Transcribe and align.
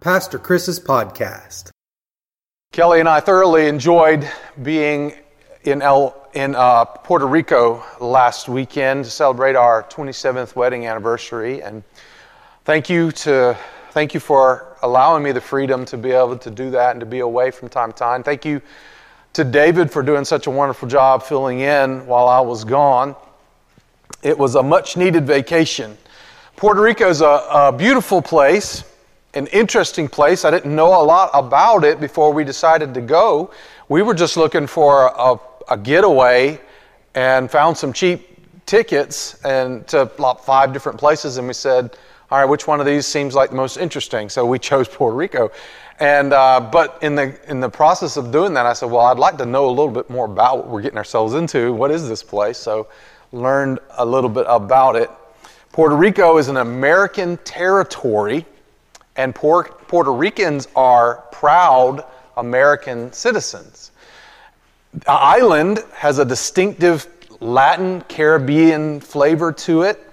Pastor 0.00 0.38
Chris's 0.38 0.80
podcast. 0.80 1.68
Kelly 2.72 3.00
and 3.00 3.08
I 3.08 3.20
thoroughly 3.20 3.66
enjoyed 3.66 4.26
being 4.62 5.12
in 5.64 5.82
El 5.82 6.16
in 6.32 6.54
uh, 6.54 6.86
Puerto 6.86 7.26
Rico 7.26 7.84
last 8.00 8.48
weekend 8.48 9.04
to 9.04 9.10
celebrate 9.10 9.56
our 9.56 9.82
27th 9.82 10.56
wedding 10.56 10.86
anniversary, 10.86 11.62
and 11.62 11.82
thank 12.64 12.88
you 12.88 13.12
to 13.12 13.54
thank 13.90 14.14
you 14.14 14.20
for 14.20 14.74
allowing 14.80 15.22
me 15.22 15.32
the 15.32 15.40
freedom 15.40 15.84
to 15.84 15.98
be 15.98 16.12
able 16.12 16.38
to 16.38 16.50
do 16.50 16.70
that 16.70 16.92
and 16.92 17.00
to 17.00 17.06
be 17.06 17.18
away 17.18 17.50
from 17.50 17.68
time 17.68 17.92
to 17.92 17.98
time. 17.98 18.22
Thank 18.22 18.46
you 18.46 18.62
to 19.34 19.44
David 19.44 19.90
for 19.90 20.02
doing 20.02 20.24
such 20.24 20.46
a 20.46 20.50
wonderful 20.50 20.88
job 20.88 21.22
filling 21.22 21.60
in 21.60 22.06
while 22.06 22.26
I 22.26 22.40
was 22.40 22.64
gone. 22.64 23.14
It 24.22 24.38
was 24.38 24.54
a 24.54 24.62
much 24.62 24.96
needed 24.96 25.26
vacation. 25.26 25.98
Puerto 26.56 26.80
Rico 26.80 27.10
is 27.10 27.20
a, 27.20 27.46
a 27.50 27.74
beautiful 27.76 28.22
place, 28.22 28.82
an 29.34 29.46
interesting 29.48 30.08
place. 30.08 30.44
I 30.44 30.50
didn't 30.50 30.74
know 30.74 31.00
a 31.00 31.04
lot 31.04 31.30
about 31.32 31.84
it 31.84 32.00
before 32.00 32.32
we 32.32 32.44
decided 32.44 32.94
to 32.94 33.00
go. 33.00 33.52
We 33.88 34.02
were 34.02 34.14
just 34.14 34.36
looking 34.36 34.66
for 34.66 35.06
a, 35.16 35.36
a 35.68 35.76
getaway 35.76 36.60
and 37.14 37.50
found 37.50 37.76
some 37.76 37.92
cheap 37.92 38.26
tickets 38.66 39.42
and 39.44 39.86
to 39.88 40.10
like 40.18 40.40
five 40.40 40.72
different 40.72 40.98
places 40.98 41.38
and 41.38 41.48
we 41.48 41.52
said 41.52 41.96
all 42.30 42.38
right 42.38 42.44
which 42.44 42.68
one 42.68 42.78
of 42.78 42.86
these 42.86 43.04
seems 43.04 43.34
like 43.34 43.50
the 43.50 43.56
most 43.56 43.76
interesting? 43.76 44.28
So 44.28 44.46
we 44.46 44.58
chose 44.70 44.86
puerto 44.88 45.16
rico. 45.16 45.50
And 45.98 46.32
uh, 46.32 46.60
but 46.60 46.98
in 47.02 47.14
the 47.14 47.36
in 47.50 47.60
the 47.60 47.68
process 47.68 48.16
of 48.16 48.30
doing 48.30 48.54
that 48.54 48.66
i 48.66 48.72
said 48.72 48.90
well 48.90 49.06
i'd 49.06 49.18
like 49.18 49.36
to 49.38 49.46
know 49.46 49.66
a 49.66 49.70
little 49.70 49.90
bit 49.90 50.08
more 50.08 50.26
about 50.26 50.58
what 50.58 50.68
we're 50.68 50.82
getting 50.82 50.98
ourselves 50.98 51.34
into. 51.34 51.72
What 51.72 51.90
is 51.90 52.08
this 52.08 52.22
place? 52.22 52.58
So 52.58 52.88
learned 53.32 53.80
a 53.98 54.04
little 54.04 54.30
bit 54.30 54.46
about 54.48 54.96
it. 54.96 55.10
Puerto 55.72 55.96
rico 55.96 56.38
is 56.38 56.48
an 56.48 56.58
american 56.58 57.38
territory 57.38 58.46
and 59.16 59.34
puerto 59.34 60.12
ricans 60.12 60.68
are 60.76 61.24
proud 61.32 62.04
american 62.36 63.12
citizens 63.12 63.90
the 64.92 65.10
island 65.12 65.84
has 65.94 66.18
a 66.18 66.24
distinctive 66.24 67.06
Latin 67.40 68.02
Caribbean 68.02 69.00
flavor 69.00 69.50
to 69.52 69.82
it, 69.82 70.06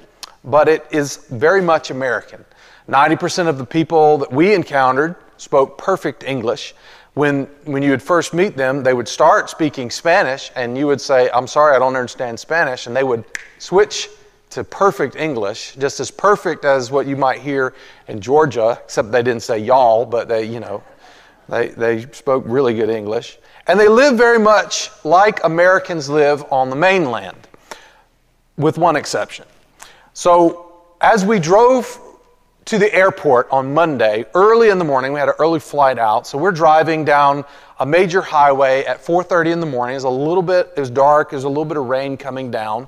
but 0.44 0.70
it 0.70 0.86
is 0.92 1.18
very 1.30 1.62
much 1.62 1.92
American. 1.92 2.46
90% 2.88 3.48
of 3.48 3.58
the 3.58 3.66
people 3.66 4.18
that 4.20 4.32
we 4.32 4.54
encountered 4.54 5.16
spoke 5.36 5.78
perfect 5.78 6.24
English. 6.24 6.74
When, 7.16 7.46
when 7.66 7.84
you 7.84 7.90
would 7.90 8.02
first 8.02 8.34
meet 8.34 8.56
them, 8.56 8.84
they 8.84 8.94
would 8.94 9.08
start 9.08 9.50
speaking 9.50 9.90
Spanish, 9.90 10.52
and 10.56 10.78
you 10.78 10.88
would 10.88 11.02
say, 11.02 11.30
I'm 11.32 11.48
sorry, 11.48 11.76
I 11.76 11.80
don't 11.80 11.96
understand 11.96 12.40
Spanish, 12.40 12.88
and 12.88 12.96
they 12.96 13.04
would 13.04 13.26
switch 13.58 14.10
to 14.50 14.64
perfect 14.64 15.16
English, 15.16 15.76
just 15.76 16.00
as 16.00 16.10
perfect 16.10 16.66
as 16.66 16.90
what 16.92 17.06
you 17.06 17.16
might 17.16 17.40
hear 17.40 17.74
in 18.08 18.22
Georgia, 18.22 18.80
except 18.84 19.12
they 19.12 19.24
didn't 19.24 19.44
say 19.44 19.60
y'all, 19.60 20.06
but 20.06 20.28
they, 20.28 20.46
you 20.46 20.60
know, 20.60 20.84
they, 21.50 21.70
they 21.70 22.02
spoke 22.12 22.44
really 22.46 22.74
good 22.74 22.90
English. 22.90 23.38
And 23.68 23.80
they 23.80 23.90
live 23.90 24.18
very 24.18 24.40
much 24.40 24.92
like 25.04 25.44
Americans 25.44 26.10
live 26.10 26.46
on 26.52 26.70
the 26.70 26.76
mainland, 26.76 27.48
with 28.58 28.78
one 28.78 28.96
exception. 28.96 29.46
So, 30.14 30.64
as 31.02 31.26
we 31.26 31.38
drove 31.38 32.00
to 32.66 32.78
the 32.78 32.94
airport 32.94 33.50
on 33.52 33.74
Monday, 33.74 34.26
early 34.34 34.70
in 34.70 34.80
the 34.80 34.86
morning, 34.86 35.14
we 35.14 35.20
had 35.20 35.30
an 35.30 35.36
early 35.40 35.60
flight 35.60 36.00
out. 36.00 36.26
So, 36.26 36.38
we're 36.38 36.54
driving 36.54 37.04
down 37.04 37.44
a 37.80 37.86
major 37.86 38.22
highway 38.22 38.86
at 38.86 39.04
4:30 39.04 39.52
in 39.52 39.60
the 39.60 39.66
morning. 39.66 39.94
It 39.94 39.98
was 39.98 40.04
a 40.06 40.10
little 40.10 40.42
bit, 40.42 40.72
it 40.76 40.80
was 40.80 40.90
dark. 40.90 41.32
There's 41.32 41.44
a 41.44 41.50
little 41.50 41.66
bit 41.66 41.78
of 41.78 41.86
rain 41.86 42.18
coming 42.18 42.50
down, 42.50 42.88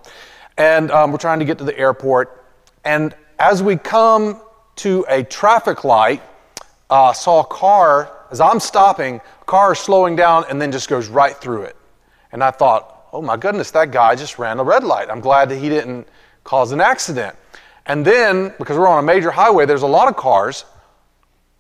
and 0.60 0.92
um, 0.92 1.12
we're 1.12 1.18
trying 1.18 1.40
to 1.40 1.46
get 1.46 1.58
to 1.58 1.64
the 1.64 1.78
airport. 1.80 2.46
And 2.84 3.16
as 3.40 3.64
we 3.64 3.78
come 3.78 4.40
to 4.76 5.06
a 5.10 5.24
traffic 5.24 5.84
light, 5.84 6.22
uh, 6.90 7.14
saw 7.14 7.42
a 7.42 7.46
car 7.46 8.12
as 8.30 8.42
I'm 8.42 8.60
stopping, 8.60 9.22
a 9.42 9.46
car 9.46 9.74
is 9.74 9.80
slowing 9.80 10.16
down 10.16 10.46
and 10.50 10.62
then 10.62 10.72
just 10.72 10.90
goes 10.90 11.08
right 11.08 11.36
through 11.36 11.64
it. 11.64 11.76
And 12.32 12.44
I 12.44 12.52
thought, 12.52 13.08
oh 13.12 13.22
my 13.22 13.38
goodness, 13.38 13.72
that 13.72 13.92
guy 13.92 14.16
just 14.16 14.38
ran 14.38 14.60
a 14.60 14.64
red 14.64 14.84
light. 14.84 15.10
I'm 15.10 15.22
glad 15.22 15.50
that 15.50 15.58
he 15.58 15.70
didn't 15.70 16.08
cause 16.44 16.72
an 16.72 16.82
accident. 16.82 17.36
And 17.86 18.06
then, 18.06 18.54
because 18.60 18.78
we're 18.78 18.88
on 18.88 19.00
a 19.00 19.08
major 19.08 19.32
highway, 19.32 19.66
there's 19.66 19.82
a 19.82 19.88
lot 19.88 20.08
of 20.08 20.16
cars. 20.16 20.66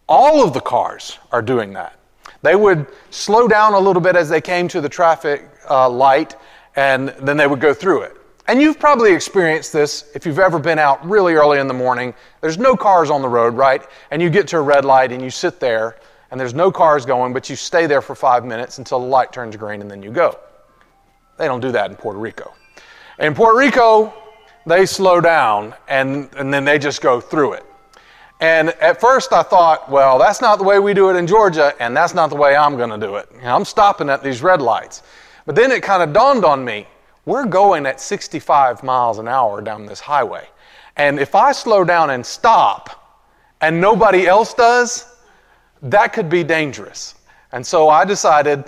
All 0.08 0.44
of 0.44 0.54
the 0.54 0.62
cars 0.62 1.18
are 1.32 1.42
doing 1.42 1.74
that. 1.74 1.98
They 2.44 2.56
would 2.56 2.86
slow 3.10 3.48
down 3.48 3.74
a 3.74 3.80
little 3.80 4.02
bit 4.02 4.16
as 4.16 4.30
they 4.30 4.42
came 4.42 4.68
to 4.68 4.82
the 4.82 4.90
traffic 4.90 5.50
uh, 5.70 5.90
light, 5.90 6.36
and 6.76 7.10
then 7.10 7.38
they 7.38 7.48
would 7.48 7.60
go 7.60 7.74
through 7.74 8.04
it. 8.04 8.19
And 8.50 8.60
you've 8.60 8.80
probably 8.80 9.14
experienced 9.14 9.72
this 9.72 10.10
if 10.16 10.26
you've 10.26 10.40
ever 10.40 10.58
been 10.58 10.80
out 10.80 11.08
really 11.08 11.36
early 11.36 11.60
in 11.60 11.68
the 11.68 11.74
morning. 11.76 12.16
There's 12.42 12.58
no 12.58 12.76
cars 12.76 13.12
on 13.12 13.22
the 13.22 13.30
road, 13.30 13.54
right? 13.54 13.84
And 14.10 14.24
you 14.24 14.32
get 14.32 14.48
to 14.48 14.58
a 14.58 14.62
red 14.62 14.86
light 14.86 15.12
and 15.12 15.22
you 15.22 15.30
sit 15.30 15.60
there 15.60 15.98
and 16.32 16.40
there's 16.40 16.56
no 16.56 16.72
cars 16.72 17.06
going, 17.06 17.32
but 17.32 17.48
you 17.48 17.56
stay 17.56 17.86
there 17.86 18.02
for 18.02 18.16
five 18.16 18.44
minutes 18.44 18.80
until 18.80 19.02
the 19.02 19.06
light 19.06 19.32
turns 19.32 19.56
green 19.56 19.82
and 19.82 19.92
then 19.92 20.02
you 20.02 20.10
go. 20.10 20.36
They 21.38 21.46
don't 21.46 21.60
do 21.60 21.72
that 21.74 21.92
in 21.92 21.96
Puerto 21.96 22.18
Rico. 22.18 22.52
In 23.20 23.36
Puerto 23.36 23.56
Rico, 23.56 24.12
they 24.66 24.88
slow 24.88 25.22
down 25.22 25.76
and, 25.88 26.28
and 26.36 26.52
then 26.52 26.66
they 26.66 26.80
just 26.80 27.04
go 27.04 27.22
through 27.22 27.54
it. 27.54 27.66
And 28.40 28.70
at 28.82 29.00
first 29.00 29.32
I 29.32 29.44
thought, 29.44 29.92
well, 29.92 30.18
that's 30.18 30.42
not 30.42 30.58
the 30.58 30.64
way 30.64 30.80
we 30.80 30.96
do 30.96 31.12
it 31.12 31.18
in 31.18 31.28
Georgia, 31.28 31.76
and 31.80 31.96
that's 31.96 32.16
not 32.16 32.32
the 32.32 32.36
way 32.36 32.56
I'm 32.56 32.78
going 32.78 32.90
to 32.90 32.98
do 32.98 33.18
it. 33.18 33.30
You 33.32 33.42
know, 33.44 33.56
I'm 33.56 33.64
stopping 33.66 34.10
at 34.10 34.24
these 34.24 34.42
red 34.42 34.60
lights. 34.60 35.04
But 35.46 35.54
then 35.56 35.72
it 35.72 35.84
kind 35.84 36.02
of 36.02 36.14
dawned 36.14 36.44
on 36.44 36.66
me 36.66 36.88
we're 37.26 37.46
going 37.46 37.86
at 37.86 38.00
65 38.00 38.84
miles 38.84 39.20
an 39.20 39.28
hour 39.28 39.62
down 39.62 39.86
this 39.86 40.00
highway. 40.00 40.48
And 40.96 41.20
if 41.20 41.36
I 41.36 41.52
slow 41.52 41.84
down 41.84 42.10
and 42.10 42.26
stop, 42.26 43.00
and 43.62 43.80
nobody 43.80 44.28
else 44.28 44.54
does, 44.54 45.06
that 45.82 46.14
could 46.14 46.30
be 46.30 46.44
dangerous. 46.44 47.16
And 47.52 47.66
so 47.66 47.90
I 47.90 48.06
decided, 48.06 48.66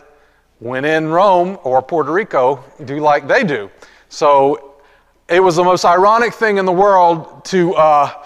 when 0.59 0.85
in 0.85 1.09
Rome 1.09 1.57
or 1.63 1.81
Puerto 1.81 2.11
Rico, 2.11 2.63
do 2.85 2.99
like 2.99 3.27
they 3.27 3.43
do. 3.43 3.69
So 4.09 4.75
it 5.29 5.39
was 5.39 5.55
the 5.55 5.63
most 5.63 5.85
ironic 5.85 6.33
thing 6.33 6.57
in 6.57 6.65
the 6.65 6.71
world 6.71 7.45
to 7.45 7.73
uh, 7.75 8.25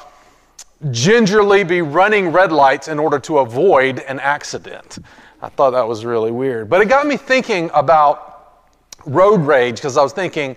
gingerly 0.91 1.63
be 1.63 1.81
running 1.81 2.29
red 2.31 2.51
lights 2.51 2.87
in 2.87 2.99
order 2.99 3.19
to 3.19 3.39
avoid 3.39 3.99
an 3.99 4.19
accident. 4.19 4.99
I 5.41 5.49
thought 5.49 5.71
that 5.71 5.87
was 5.87 6.05
really 6.05 6.31
weird. 6.31 6.69
But 6.69 6.81
it 6.81 6.89
got 6.89 7.05
me 7.05 7.17
thinking 7.17 7.69
about 7.73 8.34
road 9.05 9.41
rage 9.41 9.75
because 9.75 9.97
I 9.97 10.03
was 10.03 10.13
thinking 10.13 10.55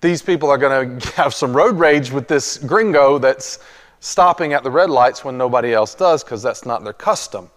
these 0.00 0.22
people 0.22 0.50
are 0.50 0.58
going 0.58 0.98
to 1.00 1.10
have 1.12 1.34
some 1.34 1.56
road 1.56 1.78
rage 1.78 2.10
with 2.10 2.28
this 2.28 2.58
gringo 2.58 3.18
that's 3.18 3.58
stopping 4.00 4.52
at 4.52 4.62
the 4.62 4.70
red 4.70 4.90
lights 4.90 5.24
when 5.24 5.38
nobody 5.38 5.72
else 5.72 5.94
does 5.94 6.22
because 6.22 6.42
that's 6.42 6.66
not 6.66 6.84
their 6.84 6.92
custom. 6.92 7.50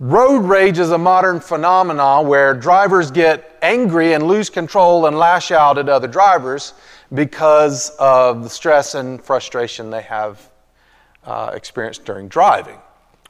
Road 0.00 0.44
rage 0.44 0.78
is 0.78 0.92
a 0.92 0.98
modern 0.98 1.40
phenomenon 1.40 2.28
where 2.28 2.54
drivers 2.54 3.10
get 3.10 3.58
angry 3.62 4.12
and 4.12 4.26
lose 4.26 4.48
control 4.48 5.06
and 5.06 5.18
lash 5.18 5.50
out 5.50 5.76
at 5.76 5.88
other 5.88 6.06
drivers 6.06 6.74
because 7.14 7.90
of 7.98 8.44
the 8.44 8.48
stress 8.48 8.94
and 8.94 9.22
frustration 9.22 9.90
they 9.90 10.02
have 10.02 10.50
uh, 11.24 11.50
experienced 11.52 12.04
during 12.04 12.28
driving. 12.28 12.78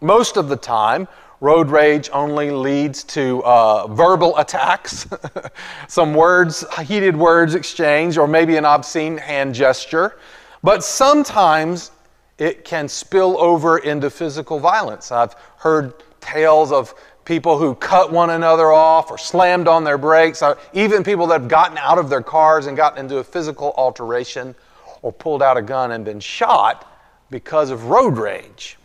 Most 0.01 0.37
of 0.37 0.49
the 0.49 0.57
time, 0.57 1.09
road 1.41 1.71
rage 1.71 2.11
only 2.13 2.51
leads 2.51 3.05
to 3.05 3.43
uh, 3.45 3.87
verbal 3.89 4.37
attacks, 4.39 5.07
some 5.89 6.15
words, 6.15 6.65
heated 6.83 7.17
words 7.17 7.55
exchanged, 7.55 8.19
or 8.19 8.27
maybe 8.27 8.57
an 8.57 8.65
obscene 8.65 9.17
hand 9.17 9.55
gesture. 9.55 10.19
But 10.63 10.83
sometimes 10.83 11.93
it 12.39 12.65
can 12.65 12.89
spill 12.89 13.41
over 13.41 13.79
into 13.79 14.11
physical 14.11 14.59
violence. 14.59 15.13
I've 15.13 15.35
heard 15.59 15.95
tales 16.21 16.73
of 16.73 16.95
people 17.25 17.59
who 17.59 17.75
cut 17.75 18.11
one 18.11 18.31
another 18.31 18.73
off 18.73 19.11
or 19.11 19.19
slammed 19.19 19.69
on 19.69 19.85
their 19.85 19.99
brakes, 19.99 20.43
even 20.73 21.05
people 21.05 21.27
that 21.27 21.43
have 21.43 21.49
gotten 21.49 21.77
out 21.79 21.99
of 21.99 22.09
their 22.09 22.23
cars 22.23 22.67
and 22.67 22.77
gotten 22.77 22.99
into 22.99 23.19
a 23.19 23.25
physical 23.25 23.75
alteration 23.77 24.55
or 25.03 25.13
pulled 25.13 25.43
out 25.43 25.57
a 25.57 25.63
gun 25.63 25.93
and 25.93 26.05
been 26.05 26.21
shot 26.21 26.91
because 27.31 27.71
of 27.71 27.85
road 27.85 28.17
rage. 28.17 28.79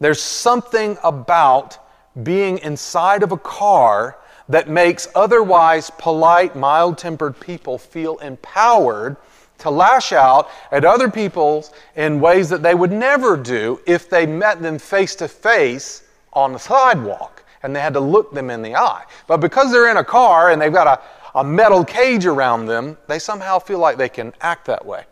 There's 0.00 0.22
something 0.22 0.96
about 1.04 1.78
being 2.22 2.58
inside 2.58 3.22
of 3.22 3.32
a 3.32 3.36
car 3.36 4.18
that 4.48 4.68
makes 4.68 5.06
otherwise 5.14 5.90
polite, 5.98 6.56
mild 6.56 6.98
tempered 6.98 7.38
people 7.38 7.78
feel 7.78 8.18
empowered 8.18 9.16
to 9.58 9.70
lash 9.70 10.12
out 10.12 10.48
at 10.72 10.84
other 10.84 11.10
people 11.10 11.64
in 11.94 12.18
ways 12.18 12.48
that 12.48 12.62
they 12.62 12.74
would 12.74 12.90
never 12.90 13.36
do 13.36 13.78
if 13.86 14.10
they 14.10 14.26
met 14.26 14.60
them 14.62 14.78
face 14.78 15.14
to 15.16 15.28
face 15.28 16.02
on 16.32 16.52
the 16.52 16.58
sidewalk 16.58 17.44
and 17.62 17.76
they 17.76 17.80
had 17.80 17.92
to 17.92 18.00
look 18.00 18.32
them 18.32 18.50
in 18.50 18.62
the 18.62 18.74
eye. 18.74 19.04
But 19.26 19.36
because 19.36 19.70
they're 19.70 19.90
in 19.90 19.98
a 19.98 20.04
car 20.04 20.50
and 20.50 20.60
they've 20.60 20.72
got 20.72 20.86
a, 20.86 21.38
a 21.38 21.44
metal 21.44 21.84
cage 21.84 22.24
around 22.24 22.66
them, 22.66 22.96
they 23.06 23.18
somehow 23.18 23.58
feel 23.58 23.78
like 23.78 23.98
they 23.98 24.08
can 24.08 24.32
act 24.40 24.64
that 24.66 24.84
way. 24.84 25.04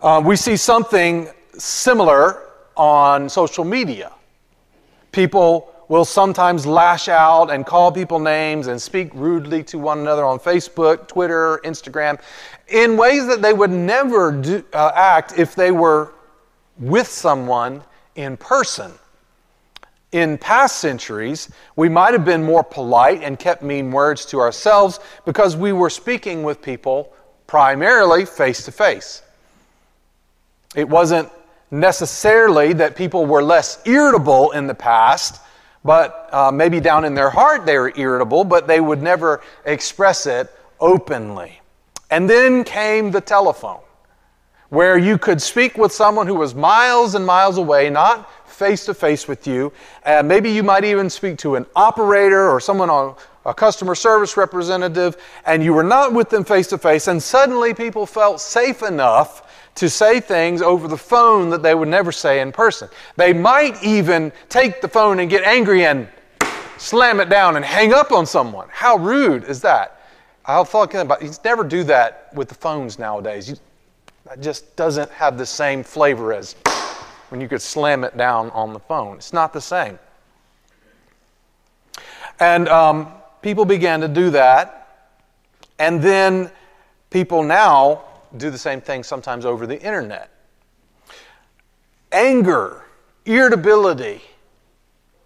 Uh, 0.00 0.22
we 0.24 0.34
see 0.34 0.56
something 0.56 1.28
similar 1.58 2.49
on 2.80 3.28
social 3.28 3.62
media. 3.62 4.10
People 5.12 5.70
will 5.88 6.06
sometimes 6.06 6.64
lash 6.64 7.08
out 7.08 7.50
and 7.50 7.66
call 7.66 7.92
people 7.92 8.18
names 8.18 8.68
and 8.68 8.80
speak 8.80 9.10
rudely 9.12 9.62
to 9.62 9.78
one 9.78 9.98
another 9.98 10.24
on 10.24 10.38
Facebook, 10.38 11.06
Twitter, 11.06 11.60
Instagram, 11.62 12.18
in 12.68 12.96
ways 12.96 13.26
that 13.26 13.42
they 13.42 13.52
would 13.52 13.70
never 13.70 14.32
do, 14.32 14.64
uh, 14.72 14.92
act 14.94 15.38
if 15.38 15.54
they 15.54 15.70
were 15.70 16.14
with 16.78 17.06
someone 17.06 17.82
in 18.14 18.38
person. 18.38 18.92
In 20.12 20.38
past 20.38 20.78
centuries, 20.78 21.50
we 21.76 21.90
might 21.90 22.14
have 22.14 22.24
been 22.24 22.42
more 22.42 22.64
polite 22.64 23.22
and 23.22 23.38
kept 23.38 23.62
mean 23.62 23.90
words 23.92 24.24
to 24.26 24.40
ourselves 24.40 25.00
because 25.26 25.54
we 25.54 25.72
were 25.72 25.90
speaking 25.90 26.44
with 26.44 26.62
people 26.62 27.12
primarily 27.46 28.24
face 28.24 28.64
to 28.64 28.72
face. 28.72 29.22
It 30.74 30.88
wasn't 30.88 31.28
necessarily 31.70 32.72
that 32.74 32.96
people 32.96 33.26
were 33.26 33.42
less 33.42 33.80
irritable 33.86 34.50
in 34.52 34.66
the 34.66 34.74
past, 34.74 35.40
but 35.84 36.28
uh, 36.32 36.50
maybe 36.50 36.80
down 36.80 37.04
in 37.04 37.14
their 37.14 37.30
heart 37.30 37.64
they 37.64 37.78
were 37.78 37.92
irritable, 37.96 38.44
but 38.44 38.66
they 38.66 38.80
would 38.80 39.02
never 39.02 39.42
express 39.64 40.26
it 40.26 40.50
openly. 40.80 41.60
And 42.10 42.28
then 42.28 42.64
came 42.64 43.10
the 43.10 43.20
telephone, 43.20 43.80
where 44.68 44.98
you 44.98 45.16
could 45.16 45.40
speak 45.40 45.78
with 45.78 45.92
someone 45.92 46.26
who 46.26 46.34
was 46.34 46.54
miles 46.54 47.14
and 47.14 47.24
miles 47.24 47.56
away, 47.56 47.88
not 47.88 48.28
face 48.50 48.84
to 48.86 48.94
face 48.94 49.26
with 49.26 49.46
you. 49.46 49.72
Uh, 50.04 50.22
maybe 50.22 50.50
you 50.50 50.62
might 50.62 50.84
even 50.84 51.08
speak 51.08 51.38
to 51.38 51.54
an 51.54 51.66
operator 51.76 52.50
or 52.50 52.60
someone 52.60 52.90
on 52.90 53.14
a 53.46 53.54
customer 53.54 53.94
service 53.94 54.36
representative, 54.36 55.16
and 55.46 55.64
you 55.64 55.72
were 55.72 55.84
not 55.84 56.12
with 56.12 56.28
them 56.28 56.44
face 56.44 56.66
to 56.66 56.78
face, 56.78 57.08
and 57.08 57.22
suddenly 57.22 57.72
people 57.72 58.04
felt 58.04 58.40
safe 58.40 58.82
enough 58.82 59.49
to 59.80 59.88
say 59.88 60.20
things 60.20 60.60
over 60.60 60.86
the 60.86 60.96
phone 60.98 61.48
that 61.48 61.62
they 61.62 61.74
would 61.74 61.88
never 61.88 62.12
say 62.12 62.42
in 62.42 62.52
person. 62.52 62.86
They 63.16 63.32
might 63.32 63.82
even 63.82 64.30
take 64.50 64.82
the 64.82 64.88
phone 64.88 65.20
and 65.20 65.30
get 65.30 65.42
angry 65.42 65.86
and 65.86 66.06
slam 66.76 67.18
it 67.18 67.30
down 67.30 67.56
and 67.56 67.64
hang 67.64 67.94
up 67.94 68.12
on 68.12 68.26
someone. 68.26 68.68
How 68.70 68.98
rude 68.98 69.44
is 69.44 69.62
that? 69.62 70.02
I 70.44 70.62
thought 70.64 70.94
about 70.94 71.22
you 71.22 71.30
never 71.46 71.64
do 71.64 71.82
that 71.84 72.28
with 72.34 72.50
the 72.50 72.54
phones 72.54 72.98
nowadays. 72.98 73.48
You, 73.48 73.56
that 74.26 74.42
just 74.42 74.76
doesn't 74.76 75.10
have 75.12 75.38
the 75.38 75.46
same 75.46 75.82
flavor 75.82 76.34
as 76.34 76.56
when 77.30 77.40
you 77.40 77.48
could 77.48 77.62
slam 77.62 78.04
it 78.04 78.18
down 78.18 78.50
on 78.50 78.74
the 78.74 78.80
phone. 78.80 79.16
It's 79.16 79.32
not 79.32 79.54
the 79.54 79.62
same. 79.62 79.98
And 82.38 82.68
um, 82.68 83.14
people 83.40 83.64
began 83.64 84.02
to 84.02 84.08
do 84.08 84.28
that. 84.32 85.08
And 85.78 86.02
then 86.02 86.50
people 87.08 87.42
now 87.42 88.04
do 88.36 88.50
the 88.50 88.58
same 88.58 88.80
thing 88.80 89.02
sometimes 89.02 89.44
over 89.44 89.66
the 89.66 89.80
internet. 89.80 90.30
Anger, 92.12 92.84
irritability, 93.24 94.20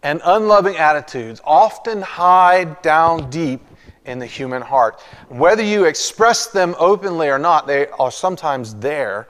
and 0.03 0.21
unloving 0.25 0.77
attitudes 0.77 1.41
often 1.45 2.03
hide 2.03 2.81
down 2.83 3.31
deep 3.31 3.63
in 4.05 4.19
the 4.19 4.27
human 4.27 4.61
heart. 4.61 5.01
Whether 5.29 5.63
you 5.63 5.85
express 5.85 6.49
them 6.49 6.75
openly 6.79 7.29
or 7.29 7.39
not, 7.39 7.67
they 7.67 7.87
are 7.89 8.11
sometimes 8.11 8.75
there. 8.75 9.29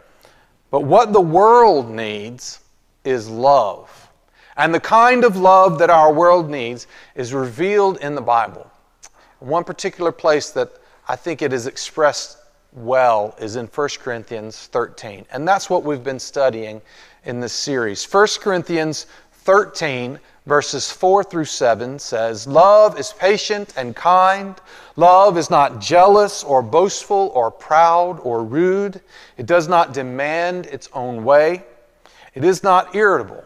But 0.70 0.80
what 0.80 1.12
the 1.12 1.20
world 1.20 1.88
needs 1.90 2.60
is 3.04 3.28
love. 3.28 4.10
And 4.56 4.74
the 4.74 4.80
kind 4.80 5.24
of 5.24 5.36
love 5.36 5.78
that 5.78 5.90
our 5.90 6.12
world 6.12 6.50
needs 6.50 6.86
is 7.14 7.32
revealed 7.32 7.98
in 7.98 8.14
the 8.14 8.20
Bible. 8.20 8.68
One 9.38 9.62
particular 9.62 10.10
place 10.10 10.50
that 10.50 10.72
I 11.06 11.16
think 11.16 11.42
it 11.42 11.52
is 11.52 11.66
expressed 11.66 12.38
well 12.74 13.34
is 13.38 13.56
in 13.56 13.66
1 13.66 13.88
Corinthians 14.00 14.66
13. 14.66 15.24
And 15.32 15.46
that's 15.46 15.70
what 15.70 15.84
we've 15.84 16.04
been 16.04 16.18
studying 16.18 16.82
in 17.24 17.40
this 17.40 17.52
series. 17.52 18.04
1 18.04 18.26
Corinthians 18.40 19.06
13, 19.32 20.18
verses 20.46 20.90
4 20.90 21.24
through 21.24 21.44
7 21.44 21.98
says, 21.98 22.46
Love 22.46 22.98
is 22.98 23.12
patient 23.12 23.74
and 23.76 23.94
kind. 23.94 24.56
Love 24.96 25.38
is 25.38 25.50
not 25.50 25.80
jealous 25.80 26.42
or 26.42 26.62
boastful 26.62 27.30
or 27.34 27.50
proud 27.50 28.18
or 28.20 28.44
rude. 28.44 29.00
It 29.36 29.46
does 29.46 29.68
not 29.68 29.92
demand 29.92 30.66
its 30.66 30.88
own 30.92 31.24
way. 31.24 31.64
It 32.34 32.44
is 32.44 32.62
not 32.62 32.94
irritable 32.94 33.44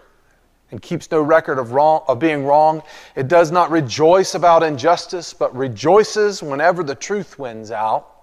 and 0.70 0.82
keeps 0.82 1.10
no 1.10 1.22
record 1.22 1.58
of, 1.58 1.72
wrong, 1.72 2.02
of 2.08 2.18
being 2.18 2.44
wrong. 2.44 2.82
It 3.16 3.28
does 3.28 3.50
not 3.50 3.70
rejoice 3.70 4.34
about 4.34 4.62
injustice, 4.62 5.32
but 5.32 5.54
rejoices 5.56 6.42
whenever 6.42 6.82
the 6.82 6.94
truth 6.94 7.38
wins 7.38 7.70
out. 7.70 8.17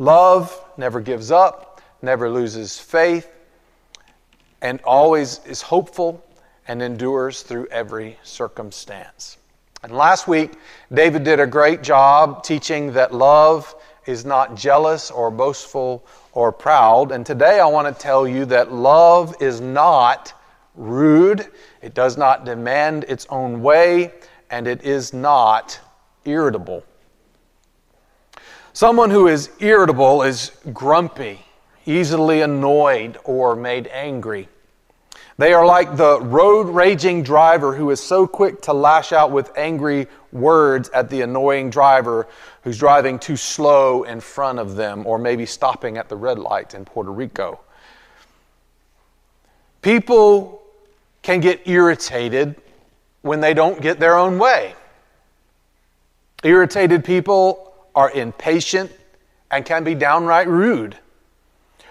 Love 0.00 0.64
never 0.78 0.98
gives 0.98 1.30
up, 1.30 1.82
never 2.00 2.30
loses 2.30 2.78
faith, 2.78 3.30
and 4.62 4.80
always 4.82 5.42
is 5.44 5.60
hopeful 5.60 6.24
and 6.66 6.80
endures 6.80 7.42
through 7.42 7.66
every 7.66 8.18
circumstance. 8.22 9.36
And 9.82 9.92
last 9.92 10.26
week, 10.26 10.52
David 10.90 11.22
did 11.22 11.38
a 11.38 11.46
great 11.46 11.82
job 11.82 12.42
teaching 12.42 12.94
that 12.94 13.12
love 13.12 13.74
is 14.06 14.24
not 14.24 14.54
jealous 14.54 15.10
or 15.10 15.30
boastful 15.30 16.06
or 16.32 16.50
proud. 16.50 17.12
And 17.12 17.26
today 17.26 17.60
I 17.60 17.66
want 17.66 17.86
to 17.86 18.02
tell 18.02 18.26
you 18.26 18.46
that 18.46 18.72
love 18.72 19.36
is 19.38 19.60
not 19.60 20.32
rude, 20.76 21.46
it 21.82 21.92
does 21.92 22.16
not 22.16 22.46
demand 22.46 23.04
its 23.06 23.26
own 23.28 23.60
way, 23.60 24.12
and 24.48 24.66
it 24.66 24.82
is 24.82 25.12
not 25.12 25.78
irritable. 26.24 26.84
Someone 28.72 29.10
who 29.10 29.26
is 29.26 29.50
irritable 29.58 30.22
is 30.22 30.52
grumpy, 30.72 31.44
easily 31.86 32.40
annoyed, 32.42 33.18
or 33.24 33.56
made 33.56 33.88
angry. 33.88 34.48
They 35.38 35.52
are 35.54 35.64
like 35.64 35.96
the 35.96 36.20
road 36.20 36.68
raging 36.68 37.22
driver 37.22 37.74
who 37.74 37.90
is 37.90 37.98
so 37.98 38.26
quick 38.26 38.60
to 38.62 38.72
lash 38.72 39.10
out 39.10 39.30
with 39.30 39.50
angry 39.56 40.06
words 40.32 40.90
at 40.90 41.08
the 41.08 41.22
annoying 41.22 41.70
driver 41.70 42.28
who's 42.62 42.78
driving 42.78 43.18
too 43.18 43.36
slow 43.36 44.02
in 44.04 44.20
front 44.20 44.58
of 44.58 44.76
them 44.76 45.06
or 45.06 45.18
maybe 45.18 45.46
stopping 45.46 45.96
at 45.96 46.08
the 46.08 46.16
red 46.16 46.38
light 46.38 46.74
in 46.74 46.84
Puerto 46.84 47.10
Rico. 47.10 47.60
People 49.82 50.62
can 51.22 51.40
get 51.40 51.66
irritated 51.66 52.54
when 53.22 53.40
they 53.40 53.54
don't 53.54 53.80
get 53.80 53.98
their 53.98 54.16
own 54.16 54.38
way. 54.38 54.74
Irritated 56.44 57.02
people 57.04 57.69
are 57.94 58.10
impatient 58.12 58.90
and 59.50 59.64
can 59.64 59.84
be 59.84 59.94
downright 59.94 60.48
rude. 60.48 60.96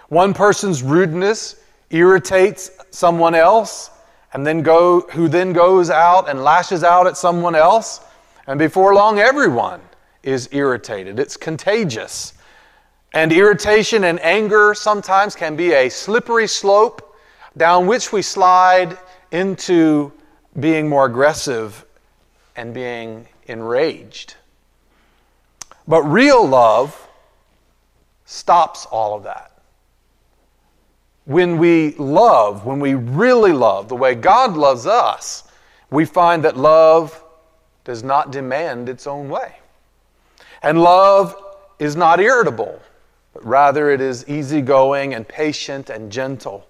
One 0.08 0.34
person's 0.34 0.82
rudeness 0.82 1.56
irritates 1.90 2.70
someone 2.90 3.34
else 3.34 3.90
and 4.32 4.46
then 4.46 4.62
go 4.62 5.00
who 5.12 5.28
then 5.28 5.52
goes 5.52 5.90
out 5.90 6.28
and 6.28 6.42
lashes 6.42 6.84
out 6.84 7.06
at 7.06 7.16
someone 7.16 7.54
else. 7.54 8.00
And 8.46 8.58
before 8.58 8.94
long 8.94 9.18
everyone 9.18 9.80
is 10.22 10.48
irritated. 10.52 11.18
It's 11.18 11.36
contagious. 11.36 12.34
And 13.12 13.32
irritation 13.32 14.04
and 14.04 14.20
anger 14.20 14.74
sometimes 14.74 15.34
can 15.34 15.56
be 15.56 15.72
a 15.72 15.88
slippery 15.88 16.46
slope 16.46 17.16
down 17.56 17.86
which 17.86 18.12
we 18.12 18.22
slide 18.22 18.96
into 19.32 20.12
being 20.58 20.88
more 20.88 21.06
aggressive 21.06 21.84
and 22.56 22.72
being 22.72 23.26
enraged 23.46 24.36
but 25.90 26.02
real 26.04 26.46
love 26.46 27.08
stops 28.24 28.86
all 28.86 29.14
of 29.14 29.24
that 29.24 29.50
when 31.30 31.58
we 31.58 31.94
love, 31.94 32.66
when 32.66 32.80
we 32.80 32.94
really 32.94 33.52
love 33.52 33.88
the 33.88 33.94
way 33.94 34.16
God 34.16 34.56
loves 34.56 34.84
us, 34.84 35.44
we 35.88 36.04
find 36.04 36.42
that 36.44 36.56
love 36.56 37.22
does 37.84 38.02
not 38.02 38.32
demand 38.32 38.88
its 38.88 39.06
own 39.06 39.28
way. 39.28 39.54
And 40.64 40.82
love 40.82 41.36
is 41.78 41.94
not 41.94 42.18
irritable, 42.18 42.80
but 43.32 43.46
rather 43.46 43.90
it 43.90 44.00
is 44.00 44.28
easygoing 44.28 45.14
and 45.14 45.26
patient 45.26 45.88
and 45.88 46.10
gentle. 46.10 46.66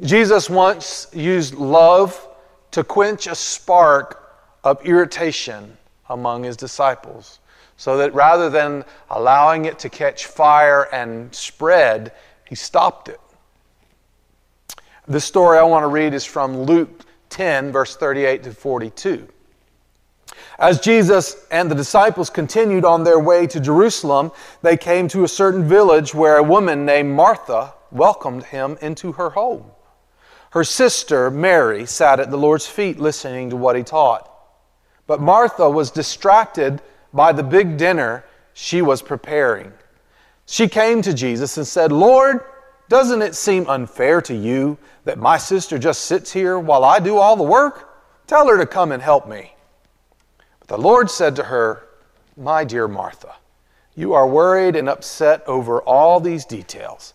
Jesus 0.00 0.50
once 0.50 1.06
used 1.12 1.54
love 1.54 2.28
to 2.72 2.82
quench 2.82 3.28
a 3.28 3.36
spark 3.36 4.34
of 4.64 4.84
irritation 4.84 5.76
among 6.10 6.42
his 6.42 6.56
disciples, 6.56 7.38
so 7.76 7.96
that 7.98 8.14
rather 8.14 8.48
than 8.48 8.84
allowing 9.10 9.64
it 9.64 9.78
to 9.80 9.88
catch 9.88 10.26
fire 10.26 10.88
and 10.92 11.34
spread, 11.34 12.12
he 12.48 12.54
stopped 12.54 13.08
it. 13.08 13.20
The 15.06 15.20
story 15.20 15.58
I 15.58 15.62
want 15.64 15.82
to 15.82 15.88
read 15.88 16.14
is 16.14 16.24
from 16.24 16.62
Luke 16.62 17.04
10, 17.30 17.72
verse 17.72 17.96
38 17.96 18.42
to 18.44 18.52
42. 18.52 19.28
As 20.58 20.80
Jesus 20.80 21.46
and 21.50 21.70
the 21.70 21.74
disciples 21.74 22.30
continued 22.30 22.84
on 22.84 23.02
their 23.02 23.18
way 23.18 23.46
to 23.48 23.60
Jerusalem, 23.60 24.30
they 24.62 24.76
came 24.76 25.08
to 25.08 25.24
a 25.24 25.28
certain 25.28 25.66
village 25.68 26.14
where 26.14 26.36
a 26.36 26.42
woman 26.42 26.86
named 26.86 27.12
Martha 27.12 27.74
welcomed 27.90 28.44
him 28.44 28.78
into 28.80 29.12
her 29.12 29.30
home. 29.30 29.64
Her 30.50 30.64
sister, 30.64 31.30
Mary, 31.30 31.84
sat 31.86 32.20
at 32.20 32.30
the 32.30 32.36
Lord's 32.36 32.66
feet 32.66 33.00
listening 33.00 33.50
to 33.50 33.56
what 33.56 33.74
he 33.74 33.82
taught. 33.82 34.30
But 35.06 35.20
Martha 35.20 35.68
was 35.68 35.90
distracted 35.90 36.80
by 37.14 37.32
the 37.32 37.42
big 37.42 37.76
dinner 37.76 38.24
she 38.52 38.82
was 38.82 39.00
preparing. 39.00 39.72
She 40.46 40.68
came 40.68 41.00
to 41.02 41.14
Jesus 41.14 41.56
and 41.56 41.66
said, 41.66 41.92
Lord, 41.92 42.40
doesn't 42.88 43.22
it 43.22 43.34
seem 43.34 43.66
unfair 43.68 44.20
to 44.22 44.34
you 44.34 44.76
that 45.04 45.18
my 45.18 45.38
sister 45.38 45.78
just 45.78 46.02
sits 46.02 46.32
here 46.32 46.58
while 46.58 46.84
I 46.84 46.98
do 46.98 47.16
all 47.16 47.36
the 47.36 47.42
work? 47.42 47.90
Tell 48.26 48.46
her 48.48 48.58
to 48.58 48.66
come 48.66 48.92
and 48.92 49.02
help 49.02 49.26
me. 49.26 49.54
But 50.60 50.68
the 50.68 50.78
Lord 50.78 51.10
said 51.10 51.36
to 51.36 51.44
her, 51.44 51.88
My 52.36 52.64
dear 52.64 52.88
Martha, 52.88 53.34
you 53.94 54.12
are 54.12 54.26
worried 54.26 54.76
and 54.76 54.88
upset 54.88 55.42
over 55.46 55.80
all 55.82 56.20
these 56.20 56.44
details. 56.44 57.14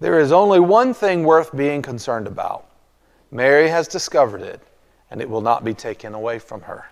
There 0.00 0.18
is 0.18 0.32
only 0.32 0.60
one 0.60 0.94
thing 0.94 1.24
worth 1.24 1.54
being 1.54 1.82
concerned 1.82 2.26
about. 2.26 2.66
Mary 3.30 3.68
has 3.68 3.88
discovered 3.88 4.42
it, 4.42 4.60
and 5.10 5.20
it 5.20 5.28
will 5.28 5.40
not 5.40 5.64
be 5.64 5.74
taken 5.74 6.14
away 6.14 6.38
from 6.38 6.62
her. 6.62 6.86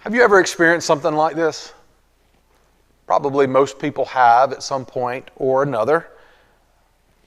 Have 0.00 0.14
you 0.14 0.22
ever 0.22 0.38
experienced 0.38 0.86
something 0.86 1.12
like 1.12 1.34
this? 1.34 1.74
Probably 3.06 3.46
most 3.46 3.78
people 3.78 4.04
have 4.04 4.52
at 4.52 4.62
some 4.62 4.84
point 4.84 5.28
or 5.36 5.62
another. 5.64 6.08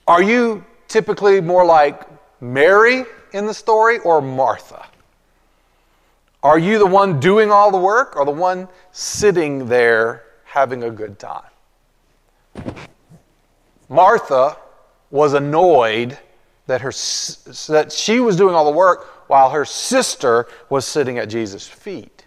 Are 0.06 0.22
you 0.22 0.64
typically 0.88 1.40
more 1.40 1.64
like 1.64 2.06
Mary 2.40 3.04
in 3.32 3.46
the 3.46 3.54
story 3.54 3.98
or 3.98 4.22
Martha? 4.22 4.86
Are 6.42 6.58
you 6.58 6.78
the 6.78 6.86
one 6.86 7.20
doing 7.20 7.50
all 7.50 7.70
the 7.70 7.78
work 7.78 8.16
or 8.16 8.24
the 8.24 8.32
one 8.32 8.68
sitting 8.90 9.68
there 9.68 10.24
having 10.44 10.84
a 10.84 10.90
good 10.90 11.18
time? 11.18 11.50
Martha 13.88 14.56
was 15.10 15.34
annoyed 15.34 16.18
that, 16.66 16.80
her, 16.80 16.92
that 17.68 17.92
she 17.92 18.18
was 18.18 18.36
doing 18.36 18.54
all 18.54 18.64
the 18.64 18.76
work 18.76 19.28
while 19.28 19.50
her 19.50 19.64
sister 19.64 20.46
was 20.70 20.86
sitting 20.86 21.18
at 21.18 21.28
Jesus' 21.28 21.68
feet. 21.68 22.21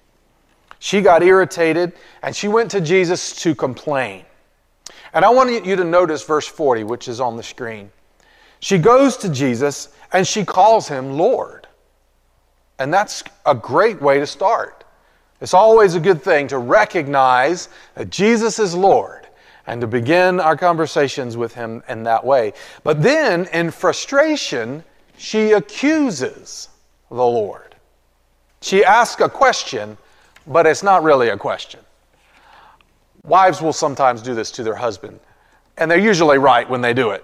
She 0.86 1.02
got 1.02 1.24
irritated 1.24 1.94
and 2.22 2.36
she 2.36 2.48
went 2.48 2.70
to 2.70 2.80
Jesus 2.80 3.36
to 3.38 3.56
complain. 3.56 4.24
And 5.16 5.26
I 5.26 5.30
want 5.32 5.66
you 5.66 5.76
to 5.76 5.84
notice 5.84 6.22
verse 6.22 6.46
40, 6.46 6.84
which 6.84 7.08
is 7.08 7.20
on 7.20 7.38
the 7.38 7.42
screen. 7.42 7.90
She 8.60 8.78
goes 8.78 9.18
to 9.18 9.30
Jesus 9.30 9.90
and 10.14 10.28
she 10.28 10.46
calls 10.46 10.88
him 10.88 11.18
Lord. 11.18 11.68
And 12.78 12.94
that's 12.94 13.24
a 13.48 13.56
great 13.56 14.00
way 14.00 14.20
to 14.20 14.28
start. 14.28 14.84
It's 15.42 15.56
always 15.56 15.96
a 15.96 16.00
good 16.00 16.22
thing 16.22 16.48
to 16.50 16.60
recognize 16.60 17.70
that 17.96 18.12
Jesus 18.12 18.60
is 18.60 18.76
Lord 18.76 19.28
and 19.66 19.82
to 19.82 19.88
begin 19.88 20.40
our 20.40 20.56
conversations 20.56 21.36
with 21.36 21.56
him 21.56 21.82
in 21.90 22.04
that 22.04 22.24
way. 22.24 22.54
But 22.84 23.02
then, 23.02 23.48
in 23.48 23.72
frustration, 23.72 24.84
she 25.18 25.54
accuses 25.54 26.70
the 27.10 27.16
Lord. 27.16 27.74
She 28.62 28.86
asks 28.86 29.20
a 29.20 29.30
question 29.30 29.98
but 30.48 30.66
it's 30.66 30.84
not 30.84 31.04
really 31.04 31.30
a 31.30 31.38
question. 31.38 31.80
Wives 33.24 33.62
will 33.62 33.74
sometimes 33.74 34.22
do 34.22 34.36
this 34.36 34.52
to 34.52 34.64
their 34.64 34.76
husband, 34.76 35.20
and 35.78 35.90
they're 35.90 35.98
usually 35.98 36.38
right 36.38 36.70
when 36.70 36.82
they 36.82 36.94
do 36.94 37.12
it. 37.12 37.24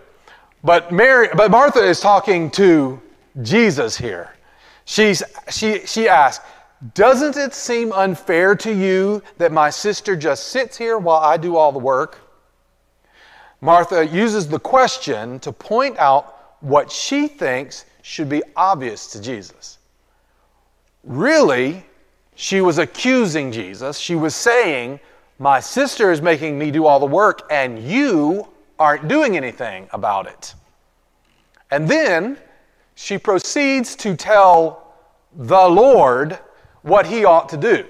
But 0.63 0.91
Mary, 0.91 1.29
but 1.35 1.51
Martha 1.51 1.83
is 1.83 1.99
talking 1.99 2.49
to 2.51 3.01
Jesus 3.41 3.97
here. 3.97 4.35
She's, 4.85 5.23
she, 5.49 5.79
she 5.85 6.07
asks, 6.07 6.45
Doesn't 6.93 7.37
it 7.37 7.53
seem 7.53 7.91
unfair 7.93 8.55
to 8.57 8.73
you 8.73 9.23
that 9.37 9.51
my 9.51 9.69
sister 9.69 10.15
just 10.15 10.47
sits 10.47 10.77
here 10.77 10.97
while 10.97 11.21
I 11.21 11.37
do 11.37 11.55
all 11.55 11.71
the 11.71 11.79
work? 11.79 12.19
Martha 13.61 14.05
uses 14.05 14.47
the 14.47 14.59
question 14.59 15.39
to 15.39 15.51
point 15.51 15.97
out 15.99 16.57
what 16.61 16.91
she 16.91 17.27
thinks 17.27 17.85
should 18.01 18.29
be 18.29 18.41
obvious 18.55 19.11
to 19.11 19.21
Jesus. 19.21 19.77
Really, 21.03 21.85
she 22.35 22.61
was 22.61 22.77
accusing 22.77 23.51
Jesus. 23.51 23.97
She 23.97 24.15
was 24.15 24.35
saying, 24.35 24.99
My 25.39 25.59
sister 25.59 26.11
is 26.11 26.21
making 26.21 26.57
me 26.57 26.71
do 26.71 26.85
all 26.85 26.99
the 26.99 27.05
work, 27.05 27.47
and 27.51 27.79
you 27.79 28.47
aren't 28.79 29.07
doing 29.07 29.37
anything 29.37 29.87
about 29.93 30.27
it. 30.27 30.55
And 31.69 31.87
then 31.87 32.37
she 32.95 33.17
proceeds 33.17 33.95
to 33.97 34.15
tell 34.15 34.93
the 35.35 35.67
Lord 35.67 36.39
what 36.81 37.05
he 37.05 37.25
ought 37.25 37.49
to 37.49 37.57
do. 37.57 37.85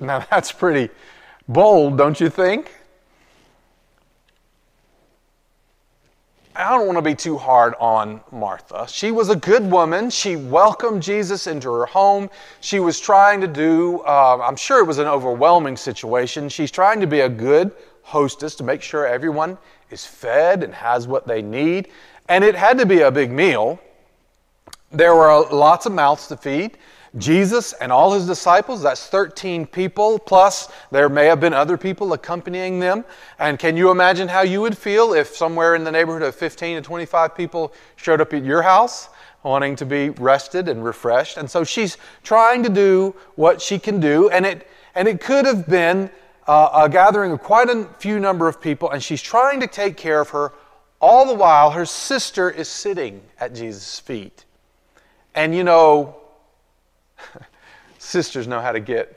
Now, 0.00 0.24
that's 0.30 0.52
pretty 0.52 0.92
bold, 1.48 1.98
don't 1.98 2.20
you 2.20 2.30
think? 2.30 2.72
I 6.54 6.76
don't 6.76 6.86
want 6.86 6.98
to 6.98 7.02
be 7.02 7.14
too 7.14 7.38
hard 7.38 7.74
on 7.80 8.20
Martha. 8.30 8.86
She 8.86 9.10
was 9.10 9.30
a 9.30 9.36
good 9.36 9.70
woman. 9.70 10.10
She 10.10 10.36
welcomed 10.36 11.02
Jesus 11.02 11.46
into 11.46 11.72
her 11.72 11.86
home. 11.86 12.28
She 12.60 12.78
was 12.78 13.00
trying 13.00 13.40
to 13.40 13.46
do, 13.46 14.00
uh, 14.00 14.38
I'm 14.42 14.56
sure 14.56 14.80
it 14.80 14.86
was 14.86 14.98
an 14.98 15.06
overwhelming 15.06 15.78
situation. 15.78 16.50
She's 16.50 16.70
trying 16.70 17.00
to 17.00 17.06
be 17.06 17.20
a 17.20 17.28
good 17.28 17.72
hostess 18.02 18.54
to 18.56 18.64
make 18.64 18.82
sure 18.82 19.06
everyone 19.06 19.56
is 19.90 20.04
fed 20.04 20.62
and 20.62 20.74
has 20.74 21.08
what 21.08 21.26
they 21.26 21.40
need. 21.40 21.88
And 22.28 22.44
it 22.44 22.54
had 22.54 22.76
to 22.78 22.86
be 22.86 23.00
a 23.00 23.10
big 23.10 23.30
meal. 23.30 23.80
There 24.90 25.14
were 25.14 25.46
lots 25.50 25.86
of 25.86 25.92
mouths 25.92 26.26
to 26.26 26.36
feed. 26.36 26.76
Jesus 27.18 27.74
and 27.74 27.92
all 27.92 28.12
his 28.12 28.26
disciples, 28.26 28.82
that's 28.82 29.06
13 29.06 29.66
people, 29.66 30.18
plus 30.18 30.68
there 30.90 31.10
may 31.10 31.26
have 31.26 31.40
been 31.40 31.52
other 31.52 31.76
people 31.76 32.14
accompanying 32.14 32.80
them. 32.80 33.04
And 33.38 33.58
can 33.58 33.76
you 33.76 33.90
imagine 33.90 34.28
how 34.28 34.40
you 34.40 34.62
would 34.62 34.78
feel 34.78 35.12
if 35.12 35.36
somewhere 35.36 35.74
in 35.74 35.84
the 35.84 35.92
neighborhood 35.92 36.22
of 36.22 36.34
15 36.34 36.76
to 36.76 36.82
25 36.82 37.34
people 37.34 37.74
showed 37.96 38.20
up 38.22 38.32
at 38.32 38.44
your 38.44 38.62
house 38.62 39.10
wanting 39.42 39.76
to 39.76 39.84
be 39.84 40.10
rested 40.10 40.68
and 40.68 40.82
refreshed? 40.82 41.36
And 41.36 41.50
so 41.50 41.64
she's 41.64 41.98
trying 42.22 42.62
to 42.62 42.70
do 42.70 43.14
what 43.34 43.60
she 43.60 43.78
can 43.78 44.00
do, 44.00 44.30
and 44.30 44.46
it, 44.46 44.66
and 44.94 45.06
it 45.06 45.20
could 45.20 45.44
have 45.44 45.68
been 45.68 46.10
uh, 46.46 46.70
a 46.84 46.88
gathering 46.88 47.32
of 47.32 47.40
quite 47.40 47.68
a 47.68 47.84
few 47.98 48.20
number 48.20 48.48
of 48.48 48.58
people, 48.58 48.90
and 48.90 49.02
she's 49.02 49.22
trying 49.22 49.60
to 49.60 49.66
take 49.66 49.98
care 49.98 50.20
of 50.20 50.30
her. 50.30 50.52
All 50.98 51.26
the 51.26 51.34
while, 51.34 51.72
her 51.72 51.84
sister 51.84 52.48
is 52.48 52.68
sitting 52.68 53.20
at 53.38 53.54
Jesus' 53.54 53.98
feet. 53.98 54.46
And 55.34 55.54
you 55.54 55.64
know, 55.64 56.21
sisters 58.02 58.46
know 58.46 58.60
how 58.60 58.72
to 58.72 58.80
get 58.80 59.16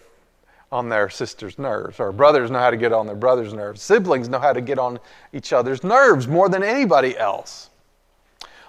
on 0.71 0.89
their 0.89 1.09
sisters' 1.09 1.57
nerves, 1.57 1.99
or 1.99 2.11
brothers 2.11 2.51
know 2.51 2.59
how 2.59 2.69
to 2.69 2.77
get 2.77 2.91
on 2.91 3.07
their 3.07 3.15
brothers' 3.15 3.53
nerves. 3.53 3.81
Siblings 3.81 4.29
know 4.29 4.39
how 4.39 4.53
to 4.53 4.61
get 4.61 4.77
on 4.77 4.99
each 5.33 5.53
other's 5.53 5.83
nerves 5.83 6.27
more 6.27 6.49
than 6.49 6.63
anybody 6.63 7.17
else. 7.17 7.69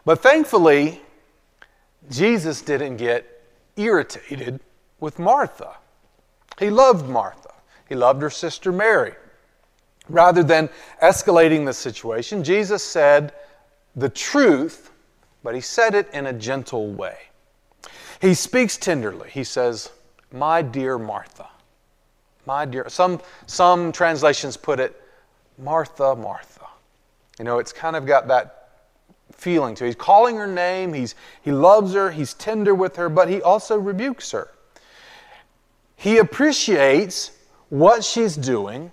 But 0.04 0.20
thankfully, 0.20 1.00
Jesus 2.10 2.62
didn't 2.62 2.96
get 2.96 3.42
irritated 3.76 4.60
with 5.00 5.18
Martha. 5.18 5.76
He 6.58 6.70
loved 6.70 7.08
Martha, 7.08 7.52
he 7.88 7.94
loved 7.94 8.22
her 8.22 8.30
sister 8.30 8.72
Mary. 8.72 9.14
Rather 10.08 10.44
than 10.44 10.68
escalating 11.02 11.66
the 11.66 11.72
situation, 11.72 12.44
Jesus 12.44 12.82
said 12.84 13.32
the 13.96 14.08
truth, 14.08 14.92
but 15.42 15.54
he 15.54 15.60
said 15.60 15.96
it 15.96 16.08
in 16.12 16.26
a 16.26 16.32
gentle 16.32 16.92
way. 16.92 17.16
He 18.20 18.34
speaks 18.34 18.76
tenderly. 18.76 19.28
He 19.30 19.42
says, 19.42 19.90
My 20.36 20.60
dear 20.60 20.98
Martha. 20.98 21.48
My 22.44 22.64
dear. 22.64 22.88
Some, 22.88 23.20
some 23.46 23.90
translations 23.90 24.56
put 24.56 24.78
it, 24.78 25.00
Martha, 25.58 26.14
Martha. 26.14 26.66
You 27.38 27.44
know, 27.44 27.58
it's 27.58 27.72
kind 27.72 27.96
of 27.96 28.06
got 28.06 28.28
that 28.28 28.68
feeling 29.32 29.74
to 29.76 29.84
it. 29.84 29.88
He's 29.88 29.96
calling 29.96 30.36
her 30.36 30.46
name, 30.46 30.92
he's, 30.92 31.14
he 31.42 31.52
loves 31.52 31.94
her, 31.94 32.10
he's 32.10 32.34
tender 32.34 32.74
with 32.74 32.96
her, 32.96 33.08
but 33.08 33.28
he 33.28 33.42
also 33.42 33.78
rebukes 33.78 34.30
her. 34.30 34.50
He 35.96 36.18
appreciates 36.18 37.32
what 37.70 38.04
she's 38.04 38.36
doing, 38.36 38.90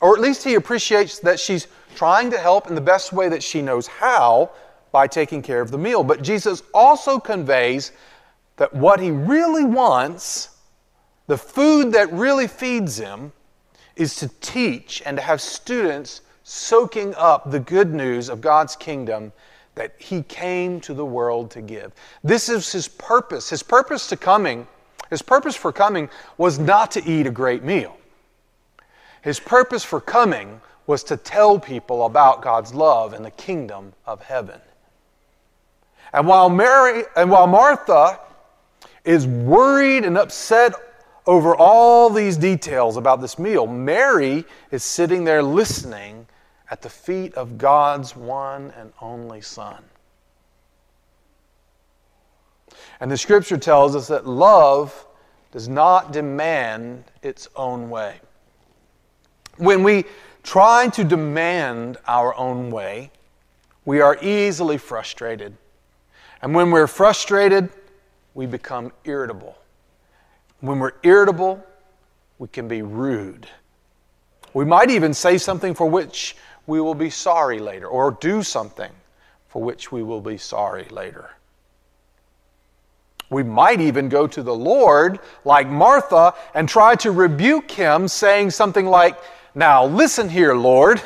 or 0.00 0.14
at 0.14 0.20
least 0.20 0.44
he 0.44 0.54
appreciates 0.54 1.18
that 1.20 1.40
she's 1.40 1.66
trying 1.94 2.30
to 2.30 2.38
help 2.38 2.68
in 2.68 2.74
the 2.74 2.80
best 2.80 3.12
way 3.12 3.28
that 3.28 3.42
she 3.42 3.60
knows 3.60 3.86
how 3.86 4.50
by 4.92 5.06
taking 5.06 5.42
care 5.42 5.60
of 5.60 5.70
the 5.70 5.78
meal. 5.78 6.04
But 6.04 6.22
Jesus 6.22 6.62
also 6.72 7.18
conveys 7.18 7.92
that 8.56 8.72
what 8.72 9.00
he 9.00 9.10
really 9.10 9.64
wants, 9.64 10.55
the 11.26 11.38
food 11.38 11.92
that 11.92 12.12
really 12.12 12.46
feeds 12.46 12.96
him, 12.96 13.32
is 13.96 14.14
to 14.16 14.28
teach 14.40 15.02
and 15.06 15.16
to 15.16 15.22
have 15.22 15.40
students 15.40 16.20
soaking 16.44 17.14
up 17.16 17.50
the 17.50 17.58
good 17.58 17.92
news 17.92 18.28
of 18.28 18.40
God's 18.40 18.76
kingdom 18.76 19.32
that 19.74 19.94
he 19.98 20.22
came 20.22 20.80
to 20.82 20.94
the 20.94 21.04
world 21.04 21.50
to 21.50 21.60
give. 21.60 21.92
This 22.22 22.48
is 22.48 22.70
his 22.70 22.88
purpose. 22.88 23.50
His 23.50 23.62
purpose 23.62 24.06
to 24.08 24.16
coming, 24.16 24.66
his 25.10 25.22
purpose 25.22 25.56
for 25.56 25.72
coming 25.72 26.08
was 26.38 26.58
not 26.58 26.90
to 26.92 27.04
eat 27.04 27.26
a 27.26 27.30
great 27.30 27.62
meal. 27.62 27.96
His 29.22 29.40
purpose 29.40 29.82
for 29.82 30.00
coming 30.00 30.60
was 30.86 31.02
to 31.04 31.16
tell 31.16 31.58
people 31.58 32.06
about 32.06 32.42
God's 32.42 32.72
love 32.72 33.12
and 33.12 33.24
the 33.24 33.30
kingdom 33.32 33.92
of 34.06 34.22
heaven. 34.22 34.60
And 36.12 36.28
while 36.28 36.48
Mary 36.48 37.04
and 37.16 37.30
while 37.30 37.46
Martha 37.46 38.20
is 39.04 39.26
worried 39.26 40.04
and 40.04 40.16
upset 40.16 40.74
over 41.26 41.56
all 41.56 42.08
these 42.08 42.36
details 42.36 42.96
about 42.96 43.20
this 43.20 43.38
meal. 43.38 43.66
Mary 43.66 44.44
is 44.70 44.84
sitting 44.84 45.24
there 45.24 45.42
listening 45.42 46.26
at 46.70 46.82
the 46.82 46.88
feet 46.88 47.34
of 47.34 47.58
God's 47.58 48.14
one 48.14 48.72
and 48.76 48.92
only 49.00 49.40
Son. 49.40 49.82
And 53.00 53.10
the 53.10 53.18
scripture 53.18 53.58
tells 53.58 53.94
us 53.94 54.08
that 54.08 54.26
love 54.26 55.06
does 55.52 55.68
not 55.68 56.12
demand 56.12 57.04
its 57.22 57.48
own 57.56 57.90
way. 57.90 58.20
When 59.58 59.82
we 59.82 60.04
try 60.42 60.88
to 60.88 61.04
demand 61.04 61.98
our 62.06 62.34
own 62.36 62.70
way, 62.70 63.10
we 63.84 64.00
are 64.00 64.18
easily 64.22 64.78
frustrated. 64.78 65.56
And 66.42 66.54
when 66.54 66.70
we're 66.70 66.86
frustrated, 66.86 67.70
we 68.34 68.46
become 68.46 68.92
irritable. 69.04 69.56
When 70.60 70.78
we're 70.78 70.92
irritable, 71.02 71.64
we 72.38 72.48
can 72.48 72.68
be 72.68 72.82
rude. 72.82 73.46
We 74.54 74.64
might 74.64 74.90
even 74.90 75.12
say 75.12 75.38
something 75.38 75.74
for 75.74 75.86
which 75.86 76.36
we 76.66 76.80
will 76.80 76.94
be 76.94 77.10
sorry 77.10 77.58
later 77.58 77.86
or 77.86 78.12
do 78.12 78.42
something 78.42 78.90
for 79.48 79.62
which 79.62 79.92
we 79.92 80.02
will 80.02 80.20
be 80.20 80.38
sorry 80.38 80.86
later. 80.90 81.30
We 83.28 83.42
might 83.42 83.80
even 83.80 84.08
go 84.08 84.26
to 84.26 84.42
the 84.42 84.54
Lord, 84.54 85.18
like 85.44 85.66
Martha, 85.66 86.34
and 86.54 86.68
try 86.68 86.94
to 86.96 87.10
rebuke 87.10 87.70
him, 87.70 88.06
saying 88.06 88.50
something 88.50 88.86
like, 88.86 89.18
Now, 89.54 89.84
listen 89.84 90.28
here, 90.28 90.54
Lord. 90.54 91.02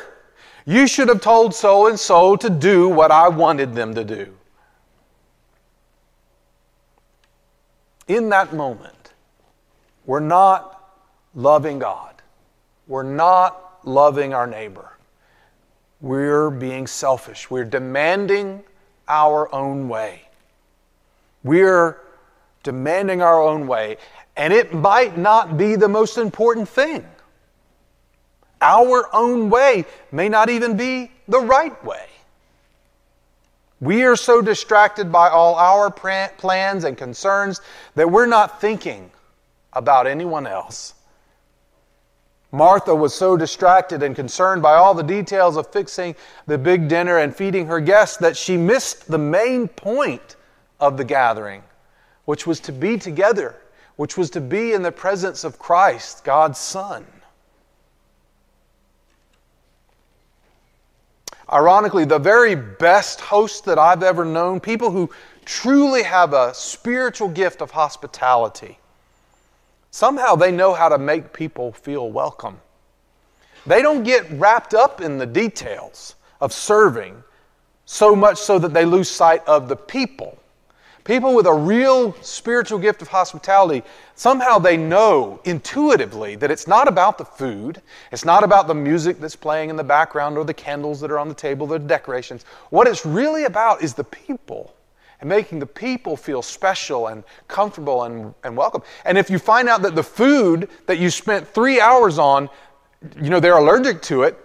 You 0.65 0.85
should 0.85 1.07
have 1.07 1.21
told 1.21 1.55
so 1.55 1.87
and 1.87 1.99
so 1.99 2.35
to 2.35 2.49
do 2.49 2.87
what 2.87 3.09
I 3.09 3.27
wanted 3.27 3.73
them 3.73 3.95
to 3.95 4.03
do. 4.03 4.37
In 8.07 8.29
that 8.29 8.53
moment, 8.53 9.00
we're 10.05 10.19
not 10.19 10.99
loving 11.35 11.79
God. 11.79 12.15
We're 12.87 13.03
not 13.03 13.79
loving 13.83 14.33
our 14.33 14.47
neighbor. 14.47 14.97
We're 16.01 16.49
being 16.49 16.87
selfish. 16.87 17.49
We're 17.49 17.65
demanding 17.65 18.63
our 19.07 19.53
own 19.53 19.87
way. 19.87 20.23
We're 21.43 21.97
demanding 22.63 23.21
our 23.21 23.41
own 23.41 23.67
way, 23.67 23.97
and 24.35 24.53
it 24.53 24.73
might 24.73 25.17
not 25.17 25.57
be 25.57 25.75
the 25.75 25.87
most 25.87 26.17
important 26.17 26.67
thing. 26.67 27.05
Our 28.61 29.09
own 29.13 29.49
way 29.49 29.85
may 30.11 30.29
not 30.29 30.49
even 30.49 30.77
be 30.77 31.11
the 31.27 31.39
right 31.39 31.83
way. 31.83 32.05
We 33.79 34.03
are 34.03 34.15
so 34.15 34.41
distracted 34.43 35.11
by 35.11 35.29
all 35.29 35.55
our 35.55 35.89
plans 35.89 36.83
and 36.83 36.95
concerns 36.95 37.61
that 37.95 38.09
we're 38.09 38.27
not 38.27 38.61
thinking 38.61 39.09
about 39.73 40.07
anyone 40.07 40.47
else. 40.47 40.93
Martha 42.51 42.93
was 42.93 43.13
so 43.13 43.37
distracted 43.37 44.03
and 44.03 44.15
concerned 44.15 44.61
by 44.61 44.73
all 44.73 44.93
the 44.93 45.03
details 45.03 45.55
of 45.55 45.71
fixing 45.71 46.15
the 46.47 46.57
big 46.57 46.89
dinner 46.89 47.19
and 47.19 47.33
feeding 47.33 47.67
her 47.67 47.79
guests 47.79 48.17
that 48.17 48.35
she 48.35 48.57
missed 48.57 49.09
the 49.09 49.17
main 49.17 49.67
point 49.67 50.35
of 50.79 50.97
the 50.97 51.05
gathering 51.05 51.63
which 52.25 52.47
was 52.47 52.59
to 52.61 52.71
be 52.71 52.97
together, 52.97 53.55
which 53.95 54.17
was 54.17 54.29
to 54.31 54.41
be 54.41 54.73
in 54.73 54.81
the 54.81 54.91
presence 54.91 55.43
of 55.43 55.59
Christ, 55.59 56.23
God's 56.23 56.59
Son. 56.59 57.05
Ironically, 61.51 62.05
the 62.05 62.19
very 62.19 62.55
best 62.55 63.19
hosts 63.19 63.61
that 63.61 63.77
I've 63.77 64.03
ever 64.03 64.23
known, 64.23 64.61
people 64.61 64.91
who 64.91 65.09
truly 65.43 66.03
have 66.03 66.33
a 66.33 66.53
spiritual 66.53 67.27
gift 67.27 67.61
of 67.61 67.71
hospitality, 67.71 68.79
somehow 69.91 70.35
they 70.35 70.51
know 70.51 70.73
how 70.73 70.89
to 70.89 70.97
make 70.97 71.31
people 71.31 71.71
feel 71.71 72.11
welcome. 72.11 72.59
They 73.65 73.81
don't 73.81 74.03
get 74.03 74.29
wrapped 74.31 74.73
up 74.73 75.01
in 75.01 75.17
the 75.17 75.25
details 75.25 76.15
of 76.39 76.51
serving 76.51 77.23
so 77.85 78.15
much 78.15 78.39
so 78.39 78.57
that 78.57 78.73
they 78.73 78.85
lose 78.85 79.09
sight 79.09 79.45
of 79.45 79.67
the 79.67 79.75
people 79.75 80.37
People 81.03 81.33
with 81.33 81.47
a 81.47 81.53
real 81.53 82.15
spiritual 82.21 82.77
gift 82.77 83.01
of 83.01 83.07
hospitality, 83.07 83.83
somehow 84.13 84.59
they 84.59 84.77
know 84.77 85.39
intuitively 85.45 86.35
that 86.35 86.51
it's 86.51 86.67
not 86.67 86.87
about 86.87 87.17
the 87.17 87.25
food, 87.25 87.81
it's 88.11 88.23
not 88.23 88.43
about 88.43 88.67
the 88.67 88.75
music 88.75 89.19
that's 89.19 89.35
playing 89.35 89.71
in 89.71 89.75
the 89.75 89.83
background 89.83 90.37
or 90.37 90.45
the 90.45 90.53
candles 90.53 90.99
that 90.99 91.09
are 91.09 91.17
on 91.17 91.27
the 91.27 91.33
table, 91.33 91.65
the 91.65 91.79
decorations. 91.79 92.45
What 92.69 92.87
it's 92.87 93.03
really 93.03 93.45
about 93.45 93.81
is 93.81 93.95
the 93.95 94.03
people 94.03 94.75
and 95.21 95.29
making 95.29 95.59
the 95.59 95.65
people 95.65 96.17
feel 96.17 96.41
special 96.41 97.07
and 97.07 97.23
comfortable 97.47 98.03
and, 98.03 98.33
and 98.43 98.57
welcome. 98.57 98.81
And 99.05 99.17
if 99.17 99.29
you 99.29 99.39
find 99.39 99.69
out 99.69 99.83
that 99.83 99.95
the 99.95 100.03
food 100.03 100.67
that 100.87 100.97
you 100.97 101.09
spent 101.09 101.47
three 101.47 101.79
hours 101.79 102.19
on, 102.19 102.49
you 103.21 103.29
know, 103.29 103.39
they're 103.39 103.57
allergic 103.57 104.01
to 104.03 104.23
it, 104.23 104.37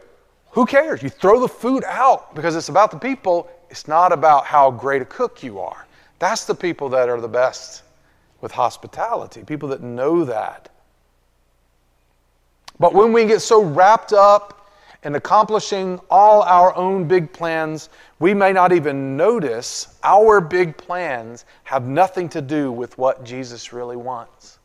who 0.50 0.64
cares? 0.64 1.02
You 1.02 1.08
throw 1.08 1.40
the 1.40 1.48
food 1.48 1.82
out 1.84 2.34
because 2.34 2.56
it's 2.56 2.68
about 2.68 2.90
the 2.90 2.98
people, 2.98 3.50
it's 3.68 3.88
not 3.88 4.12
about 4.12 4.46
how 4.46 4.70
great 4.70 5.02
a 5.02 5.06
cook 5.06 5.42
you 5.42 5.58
are. 5.60 5.86
That's 6.18 6.44
the 6.44 6.54
people 6.54 6.88
that 6.90 7.08
are 7.08 7.20
the 7.20 7.28
best 7.28 7.82
with 8.40 8.52
hospitality, 8.52 9.42
people 9.44 9.68
that 9.70 9.82
know 9.82 10.24
that. 10.24 10.68
But 12.78 12.92
when 12.92 13.12
we 13.12 13.24
get 13.24 13.40
so 13.40 13.62
wrapped 13.62 14.12
up 14.12 14.65
in 15.06 15.14
accomplishing 15.14 16.00
all 16.10 16.42
our 16.42 16.74
own 16.74 17.06
big 17.06 17.32
plans, 17.32 17.90
we 18.18 18.34
may 18.34 18.52
not 18.52 18.72
even 18.72 19.16
notice 19.16 19.86
our 20.02 20.40
big 20.40 20.76
plans 20.76 21.44
have 21.62 21.86
nothing 21.86 22.28
to 22.28 22.42
do 22.42 22.72
with 22.72 22.98
what 22.98 23.22
Jesus 23.22 23.72
really 23.72 23.94
wants. 23.94 24.58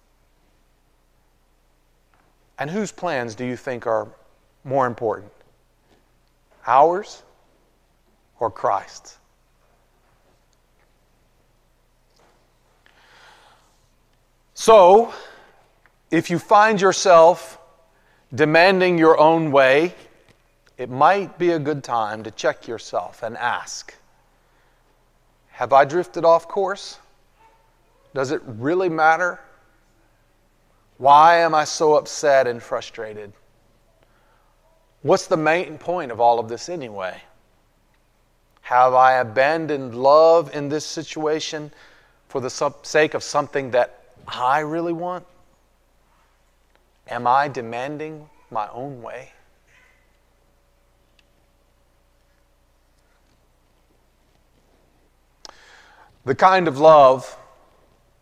And 2.57 2.71
whose 2.71 2.91
plans 2.91 3.35
do 3.35 3.45
you 3.45 3.55
think 3.55 3.85
are 3.85 4.07
more 4.63 4.87
important? 4.87 5.31
Ours 6.65 7.21
or 8.39 8.49
Christ's? 8.49 9.19
So, 14.55 15.13
if 16.09 16.31
you 16.31 16.39
find 16.39 16.81
yourself 16.81 17.59
demanding 18.33 18.97
your 18.97 19.19
own 19.19 19.51
way, 19.51 19.93
it 20.81 20.89
might 20.89 21.37
be 21.37 21.51
a 21.51 21.59
good 21.59 21.83
time 21.83 22.23
to 22.23 22.31
check 22.31 22.67
yourself 22.67 23.21
and 23.21 23.37
ask 23.37 23.93
Have 25.51 25.73
I 25.73 25.85
drifted 25.85 26.25
off 26.25 26.47
course? 26.47 26.97
Does 28.15 28.31
it 28.31 28.41
really 28.45 28.89
matter? 28.89 29.39
Why 30.97 31.37
am 31.37 31.53
I 31.53 31.65
so 31.65 31.97
upset 31.97 32.47
and 32.47 32.63
frustrated? 32.63 33.31
What's 35.03 35.27
the 35.27 35.37
main 35.37 35.77
point 35.77 36.11
of 36.11 36.19
all 36.19 36.39
of 36.39 36.49
this 36.49 36.67
anyway? 36.67 37.21
Have 38.61 38.95
I 38.95 39.19
abandoned 39.19 39.93
love 39.93 40.55
in 40.55 40.67
this 40.67 40.85
situation 40.85 41.71
for 42.27 42.41
the 42.41 42.73
sake 42.81 43.13
of 43.13 43.21
something 43.21 43.69
that 43.71 43.99
I 44.27 44.61
really 44.61 44.93
want? 44.93 45.27
Am 47.07 47.27
I 47.27 47.49
demanding 47.49 48.27
my 48.49 48.67
own 48.69 49.03
way? 49.03 49.31
The 56.23 56.35
kind 56.35 56.67
of 56.67 56.77
love 56.77 57.35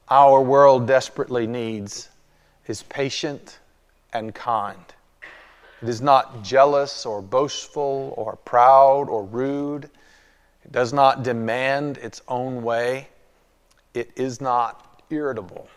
our 0.10 0.42
world 0.42 0.88
desperately 0.88 1.46
needs 1.46 2.08
is 2.66 2.84
patient 2.84 3.60
and 4.14 4.34
kind. 4.34 4.84
It 5.82 5.90
is 5.90 6.02
not 6.02 6.42
jealous 6.42 7.06
or 7.06 7.22
boastful 7.22 8.14
or 8.16 8.38
proud 8.38 9.10
or 9.10 9.26
rude. 9.26 9.90
It 10.64 10.72
does 10.72 10.94
not 10.94 11.24
demand 11.24 11.98
its 11.98 12.22
own 12.30 12.64
way. 12.64 13.10
It 13.94 14.12
is 14.16 14.40
not 14.40 15.04
irritable. 15.10 15.68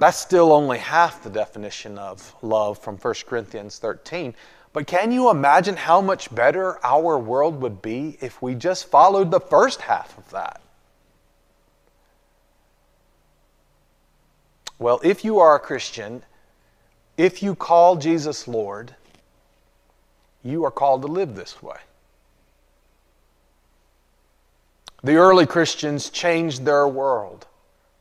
That's 0.00 0.18
still 0.18 0.52
only 0.52 0.78
half 0.78 1.22
the 1.22 1.30
definition 1.30 1.98
of 1.98 2.34
love 2.42 2.78
from 2.78 2.96
1 2.96 3.14
Corinthians 3.26 3.78
13. 3.78 4.34
But 4.72 4.86
can 4.86 5.12
you 5.12 5.28
imagine 5.30 5.76
how 5.76 6.00
much 6.00 6.34
better 6.34 6.84
our 6.84 7.18
world 7.18 7.60
would 7.60 7.82
be 7.82 8.16
if 8.20 8.40
we 8.40 8.54
just 8.54 8.90
followed 8.90 9.30
the 9.30 9.40
first 9.40 9.82
half 9.82 10.16
of 10.16 10.30
that? 10.30 10.62
Well, 14.78 15.00
if 15.04 15.24
you 15.24 15.38
are 15.40 15.54
a 15.54 15.60
Christian, 15.60 16.22
if 17.16 17.42
you 17.42 17.54
call 17.54 17.96
Jesus 17.96 18.48
Lord, 18.48 18.96
you 20.42 20.64
are 20.64 20.70
called 20.70 21.02
to 21.02 21.08
live 21.08 21.34
this 21.34 21.62
way. 21.62 21.76
The 25.04 25.16
early 25.16 25.46
Christians 25.46 26.10
changed 26.10 26.64
their 26.64 26.88
world 26.88 27.46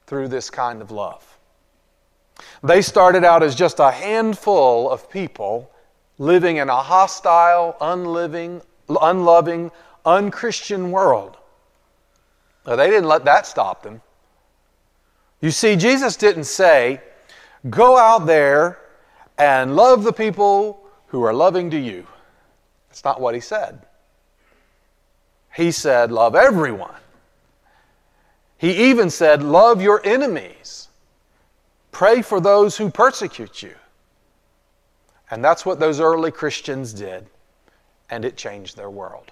through 0.05 0.29
this 0.29 0.49
kind 0.49 0.81
of 0.81 0.91
love. 0.91 1.37
They 2.63 2.81
started 2.81 3.23
out 3.23 3.43
as 3.43 3.55
just 3.55 3.79
a 3.79 3.91
handful 3.91 4.89
of 4.89 5.09
people 5.09 5.70
living 6.21 6.57
in 6.57 6.69
a 6.69 6.75
hostile, 6.75 7.75
unliving, 7.81 8.61
unloving, 9.01 9.71
unchristian 10.05 10.91
world. 10.91 11.35
Now, 12.67 12.75
they 12.75 12.91
didn't 12.91 13.07
let 13.07 13.25
that 13.25 13.47
stop 13.47 13.81
them. 13.81 14.01
You 15.41 15.49
see, 15.49 15.75
Jesus 15.75 16.15
didn't 16.15 16.43
say, 16.43 17.01
go 17.71 17.97
out 17.97 18.27
there 18.27 18.77
and 19.39 19.75
love 19.75 20.03
the 20.03 20.13
people 20.13 20.85
who 21.07 21.23
are 21.23 21.33
loving 21.33 21.71
to 21.71 21.79
you. 21.79 22.05
That's 22.89 23.03
not 23.03 23.19
what 23.19 23.33
he 23.33 23.41
said. 23.41 23.81
He 25.55 25.71
said, 25.71 26.11
love 26.11 26.35
everyone. 26.35 27.01
He 28.59 28.91
even 28.91 29.09
said, 29.09 29.41
love 29.41 29.81
your 29.81 30.05
enemies. 30.05 30.87
Pray 31.91 32.21
for 32.21 32.39
those 32.39 32.77
who 32.77 32.91
persecute 32.91 33.63
you. 33.63 33.73
And 35.31 35.43
that's 35.43 35.65
what 35.65 35.79
those 35.79 36.01
early 36.01 36.29
Christians 36.29 36.91
did, 36.91 37.25
and 38.09 38.25
it 38.25 38.35
changed 38.35 38.75
their 38.75 38.89
world. 38.89 39.31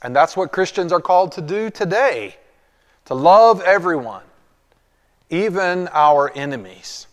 And 0.00 0.14
that's 0.14 0.36
what 0.36 0.52
Christians 0.52 0.92
are 0.92 1.00
called 1.00 1.32
to 1.32 1.40
do 1.40 1.70
today 1.70 2.36
to 3.06 3.14
love 3.14 3.60
everyone, 3.62 4.22
even 5.28 5.88
our 5.92 6.30
enemies. 6.34 7.06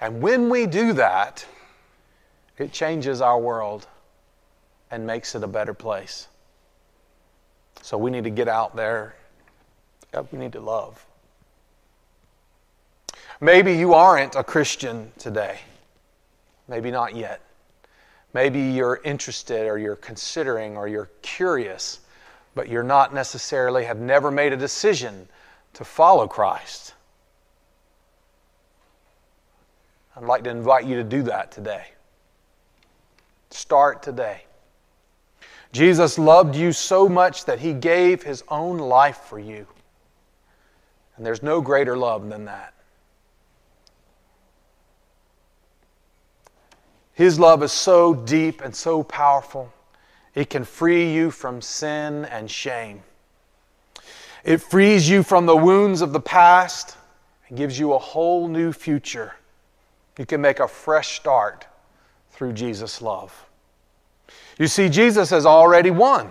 And 0.00 0.20
when 0.20 0.48
we 0.50 0.66
do 0.66 0.92
that, 0.92 1.46
it 2.58 2.72
changes 2.72 3.20
our 3.20 3.38
world 3.38 3.86
and 4.90 5.06
makes 5.06 5.34
it 5.34 5.42
a 5.42 5.48
better 5.48 5.74
place. 5.74 6.28
So 7.82 7.96
we 7.96 8.10
need 8.10 8.24
to 8.24 8.30
get 8.30 8.46
out 8.46 8.76
there. 8.76 9.14
We 10.30 10.38
need 10.38 10.52
to 10.52 10.60
love. 10.60 11.04
Maybe 13.40 13.74
you 13.74 13.94
aren't 13.94 14.34
a 14.34 14.44
Christian 14.44 15.12
today. 15.18 15.60
Maybe 16.70 16.92
not 16.92 17.16
yet. 17.16 17.40
Maybe 18.32 18.60
you're 18.60 19.00
interested 19.02 19.66
or 19.66 19.76
you're 19.76 19.96
considering 19.96 20.76
or 20.76 20.86
you're 20.86 21.10
curious, 21.20 21.98
but 22.54 22.68
you're 22.68 22.84
not 22.84 23.12
necessarily, 23.12 23.84
have 23.84 23.98
never 23.98 24.30
made 24.30 24.52
a 24.52 24.56
decision 24.56 25.28
to 25.74 25.84
follow 25.84 26.28
Christ. 26.28 26.94
I'd 30.16 30.22
like 30.22 30.44
to 30.44 30.50
invite 30.50 30.84
you 30.84 30.94
to 30.94 31.04
do 31.04 31.22
that 31.24 31.50
today. 31.50 31.86
Start 33.50 34.00
today. 34.04 34.44
Jesus 35.72 36.18
loved 36.18 36.54
you 36.54 36.72
so 36.72 37.08
much 37.08 37.46
that 37.46 37.58
he 37.58 37.72
gave 37.72 38.22
his 38.22 38.44
own 38.48 38.78
life 38.78 39.22
for 39.28 39.40
you. 39.40 39.66
And 41.16 41.26
there's 41.26 41.42
no 41.42 41.60
greater 41.60 41.96
love 41.96 42.28
than 42.28 42.44
that. 42.44 42.74
His 47.14 47.38
love 47.38 47.62
is 47.62 47.72
so 47.72 48.14
deep 48.14 48.60
and 48.60 48.74
so 48.74 49.02
powerful, 49.02 49.72
it 50.34 50.48
can 50.48 50.64
free 50.64 51.12
you 51.12 51.30
from 51.30 51.60
sin 51.60 52.24
and 52.26 52.50
shame. 52.50 53.02
It 54.44 54.58
frees 54.58 55.08
you 55.08 55.22
from 55.22 55.46
the 55.46 55.56
wounds 55.56 56.00
of 56.00 56.12
the 56.12 56.20
past 56.20 56.96
and 57.48 57.58
gives 57.58 57.78
you 57.78 57.92
a 57.92 57.98
whole 57.98 58.48
new 58.48 58.72
future. 58.72 59.34
You 60.18 60.26
can 60.26 60.40
make 60.40 60.60
a 60.60 60.68
fresh 60.68 61.16
start 61.16 61.66
through 62.30 62.52
Jesus' 62.52 63.02
love. 63.02 63.46
You 64.58 64.66
see, 64.66 64.88
Jesus 64.88 65.30
has 65.30 65.46
already 65.46 65.90
won. 65.90 66.30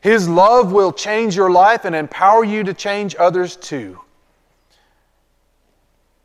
His 0.00 0.28
love 0.28 0.72
will 0.72 0.92
change 0.92 1.36
your 1.36 1.50
life 1.50 1.84
and 1.84 1.94
empower 1.94 2.44
you 2.44 2.64
to 2.64 2.72
change 2.72 3.14
others 3.18 3.56
too. 3.56 3.98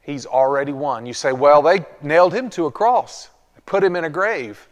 He's 0.05 0.27
already 0.27 0.71
won. 0.71 1.07
You 1.07 1.13
say, 1.13 1.31
well, 1.31 1.63
they 1.63 1.83
nailed 2.03 2.31
him 2.31 2.51
to 2.51 2.67
a 2.67 2.71
cross, 2.71 3.29
put 3.65 3.83
him 3.83 3.95
in 3.95 4.03
a 4.03 4.09
grave, 4.09 4.67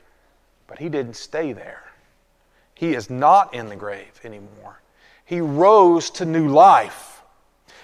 but 0.68 0.78
he 0.78 0.90
didn't 0.90 1.16
stay 1.16 1.54
there. 1.54 1.84
He 2.76 2.94
is 2.94 3.10
not 3.10 3.52
in 3.52 3.68
the 3.68 3.76
grave 3.76 4.20
anymore. 4.24 4.80
He 5.26 5.42
rose 5.42 6.12
to 6.12 6.26
new 6.26 6.50
life. 6.50 7.24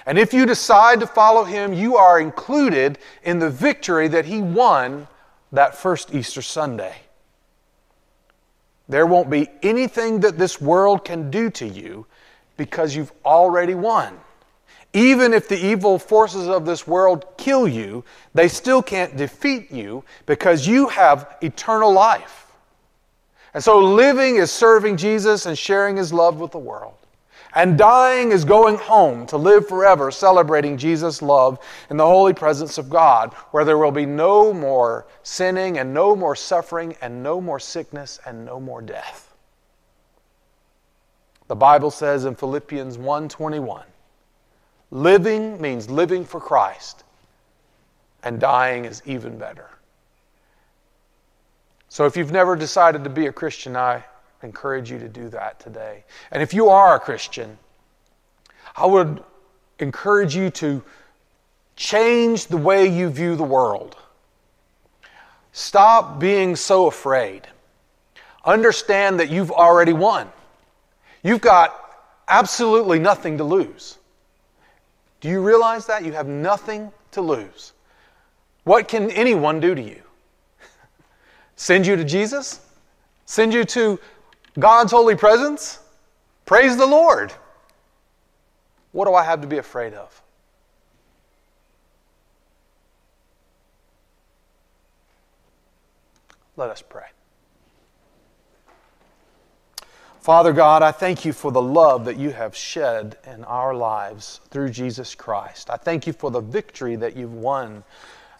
And 0.05 0.19
if 0.19 0.31
you 0.31 0.45
decide 0.45 0.99
to 0.99 1.07
follow 1.07 1.43
him, 1.43 1.73
you 1.73 1.97
are 1.97 2.19
included 2.19 2.99
in 3.23 3.39
the 3.39 3.49
victory 3.49 4.07
that 4.09 4.25
he 4.25 4.41
won 4.41 5.07
that 5.51 5.75
first 5.75 6.13
Easter 6.13 6.43
Sunday. 6.43 6.97
There 8.87 9.07
won't 9.07 9.31
be 9.31 9.49
anything 9.63 10.19
that 10.19 10.37
this 10.37 10.61
world 10.61 11.03
can 11.03 11.31
do 11.31 11.49
to 11.51 11.67
you 11.67 12.05
because 12.57 12.95
you've 12.95 13.11
already 13.25 13.73
won. 13.73 14.19
Even 14.93 15.33
if 15.33 15.47
the 15.47 15.57
evil 15.57 15.99
forces 15.99 16.47
of 16.47 16.65
this 16.65 16.87
world 16.87 17.25
kill 17.37 17.67
you, 17.67 18.03
they 18.33 18.47
still 18.47 18.81
can't 18.81 19.15
defeat 19.15 19.71
you 19.71 20.03
because 20.25 20.67
you 20.67 20.87
have 20.87 21.37
eternal 21.41 21.91
life. 21.91 22.47
And 23.53 23.63
so 23.63 23.79
living 23.79 24.37
is 24.37 24.51
serving 24.51 24.97
Jesus 24.97 25.45
and 25.45 25.57
sharing 25.57 25.97
his 25.97 26.13
love 26.13 26.39
with 26.39 26.51
the 26.51 26.59
world. 26.59 26.93
And 27.53 27.77
dying 27.77 28.31
is 28.31 28.45
going 28.45 28.77
home 28.77 29.25
to 29.27 29.37
live 29.37 29.67
forever, 29.67 30.11
celebrating 30.11 30.77
Jesus' 30.77 31.21
love 31.21 31.59
in 31.89 31.97
the 31.97 32.05
holy 32.05 32.33
presence 32.33 32.77
of 32.77 32.89
God, 32.89 33.33
where 33.51 33.65
there 33.65 33.77
will 33.77 33.91
be 33.91 34.05
no 34.05 34.53
more 34.53 35.07
sinning 35.23 35.79
and 35.79 35.91
no 35.91 36.15
more 36.15 36.35
suffering 36.35 36.95
and 37.01 37.23
no 37.23 37.41
more 37.41 37.59
sickness 37.59 38.19
and 38.25 38.45
no 38.45 38.59
more 38.59 38.81
death. 38.83 39.33
The 41.47 41.55
Bible 41.55 41.89
says 41.89 42.25
in 42.25 42.35
Philippians 42.35 42.99
1:21, 42.99 43.83
Living 44.91 45.61
means 45.61 45.89
living 45.89 46.25
for 46.25 46.39
Christ, 46.39 47.03
and 48.23 48.39
dying 48.39 48.85
is 48.85 49.03
even 49.05 49.37
better. 49.37 49.69
So 51.89 52.05
if 52.05 52.17
you've 52.17 52.31
never 52.31 52.55
decided 52.55 53.03
to 53.03 53.09
be 53.09 53.27
a 53.27 53.31
Christian, 53.31 53.75
I 53.75 54.03
encourage 54.41 54.89
you 54.89 54.97
to 54.99 55.07
do 55.07 55.29
that 55.29 55.59
today. 55.59 56.03
And 56.31 56.41
if 56.41 56.53
you 56.53 56.69
are 56.69 56.95
a 56.95 56.99
Christian, 56.99 57.57
I 58.75 58.85
would 58.85 59.23
encourage 59.79 60.35
you 60.35 60.49
to 60.51 60.83
change 61.75 62.47
the 62.47 62.57
way 62.57 62.87
you 62.87 63.09
view 63.09 63.35
the 63.35 63.43
world. 63.43 63.95
Stop 65.51 66.19
being 66.19 66.55
so 66.55 66.87
afraid. 66.87 67.47
Understand 68.43 69.19
that 69.19 69.29
you've 69.29 69.51
already 69.51 69.93
won. 69.93 70.29
You've 71.21 71.41
got 71.41 71.75
absolutely 72.27 72.97
nothing 72.97 73.37
to 73.37 73.43
lose. 73.43 73.98
Do 75.21 75.29
you 75.29 75.41
realize 75.41 75.85
that? 75.87 76.05
You 76.05 76.13
have 76.13 76.27
nothing 76.27 76.91
to 77.11 77.21
lose. 77.21 77.73
What 78.63 78.87
can 78.87 79.09
anyone 79.11 79.59
do 79.59 79.75
to 79.75 79.81
you? 79.81 80.01
Send 81.55 81.85
you 81.85 81.95
to 81.95 82.03
Jesus? 82.03 82.61
Send 83.25 83.53
you 83.53 83.63
to 83.65 83.99
God's 84.57 84.91
holy 84.91 85.15
presence? 85.15 85.79
Praise 86.45 86.77
the 86.77 86.85
Lord. 86.85 87.33
What 88.91 89.05
do 89.05 89.13
I 89.13 89.23
have 89.23 89.41
to 89.41 89.47
be 89.47 89.57
afraid 89.57 89.93
of? 89.93 90.21
Let 96.55 96.69
us 96.69 96.81
pray. 96.81 97.05
Father 100.19 100.51
God, 100.51 100.83
I 100.83 100.91
thank 100.91 101.23
you 101.23 101.31
for 101.31 101.49
the 101.49 101.61
love 101.61 102.03
that 102.03 102.17
you 102.17 102.31
have 102.31 102.53
shed 102.53 103.17
in 103.25 103.45
our 103.45 103.73
lives 103.73 104.41
through 104.49 104.69
Jesus 104.69 105.15
Christ. 105.15 105.69
I 105.69 105.77
thank 105.77 106.05
you 106.05 106.11
for 106.11 106.29
the 106.29 106.41
victory 106.41 106.97
that 106.97 107.15
you've 107.15 107.33
won 107.33 107.85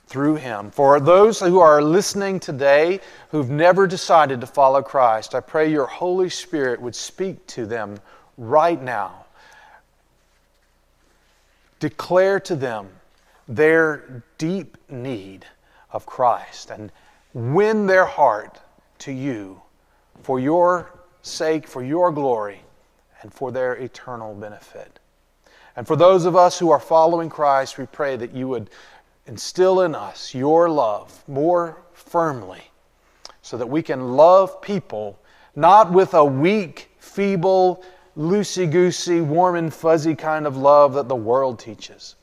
through 0.06 0.36
him. 0.36 0.72
For 0.72 1.00
those 1.00 1.39
who 1.39 1.60
are 1.60 1.82
listening 1.82 2.42
today 2.42 3.00
who've 3.32 3.50
never 3.50 3.88
decided 3.88 4.42
to 4.42 4.48
follow 4.48 4.82
Christ, 4.82 5.34
I 5.34 5.39
pray 5.39 5.72
your 5.72 5.86
Holy 5.86 6.30
Spirit 6.30 6.82
would 6.82 6.96
speak 6.96 7.48
to 7.48 7.65
them 7.65 7.98
right 8.38 8.82
now. 8.82 9.26
Declare 11.80 12.42
to 12.42 12.58
them 12.58 12.89
their 13.48 14.22
deep 14.38 14.78
need 14.89 15.46
of 15.94 16.06
Christ 16.06 16.72
and 16.72 16.92
win 17.34 17.88
their 17.88 18.06
heart 18.06 18.60
to 19.00 19.13
you 19.13 19.62
for 20.24 20.42
your 20.42 20.99
sake, 21.22 21.68
for 21.68 21.84
your 21.84 22.12
glory, 22.12 22.62
and 23.22 23.34
for 23.34 23.52
their 23.52 23.74
eternal 23.74 24.34
benefit. 24.34 25.00
And 25.76 25.88
for 25.88 25.96
those 25.96 26.26
of 26.26 26.36
us 26.36 26.60
who 26.60 26.72
are 26.72 26.80
following 26.80 27.30
Christ, 27.30 27.78
we 27.78 27.86
pray 27.86 28.16
that 28.18 28.34
you 28.34 28.48
would 28.48 28.70
instill 29.26 29.82
in 29.82 29.96
us 29.96 30.34
your 30.34 30.70
love 30.70 31.24
more 31.28 31.78
firmly 31.94 32.72
so 33.42 33.58
that 33.58 33.68
we 33.68 33.82
can 33.82 34.16
love 34.16 34.62
people 34.62 35.20
not 35.56 35.92
with 35.92 36.14
a 36.14 36.26
weak, 36.26 36.90
feeble, 37.00 37.84
loosey 38.18 38.70
goosey, 38.70 39.22
warm 39.22 39.56
and 39.56 39.74
fuzzy 39.74 40.16
kind 40.16 40.46
of 40.46 40.58
love 40.58 40.94
that 40.94 41.08
the 41.08 41.16
world 41.16 41.60
teaches, 41.60 42.16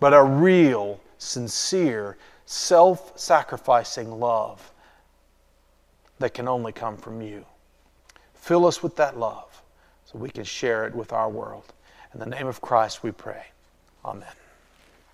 but 0.00 0.14
a 0.14 0.22
real, 0.22 1.00
sincere, 1.18 2.16
self 2.46 3.18
sacrificing 3.18 4.10
love 4.10 4.72
that 6.18 6.34
can 6.34 6.48
only 6.48 6.72
come 6.72 6.96
from 6.96 7.20
you. 7.20 7.44
Fill 8.42 8.66
us 8.66 8.82
with 8.82 8.96
that 8.96 9.16
love 9.16 9.62
so 10.04 10.18
we 10.18 10.28
can 10.28 10.42
share 10.42 10.84
it 10.84 10.96
with 10.96 11.12
our 11.12 11.30
world. 11.30 11.72
In 12.12 12.18
the 12.18 12.26
name 12.26 12.48
of 12.48 12.60
Christ 12.60 13.04
we 13.04 13.12
pray. 13.12 13.44
Amen. 14.04 14.26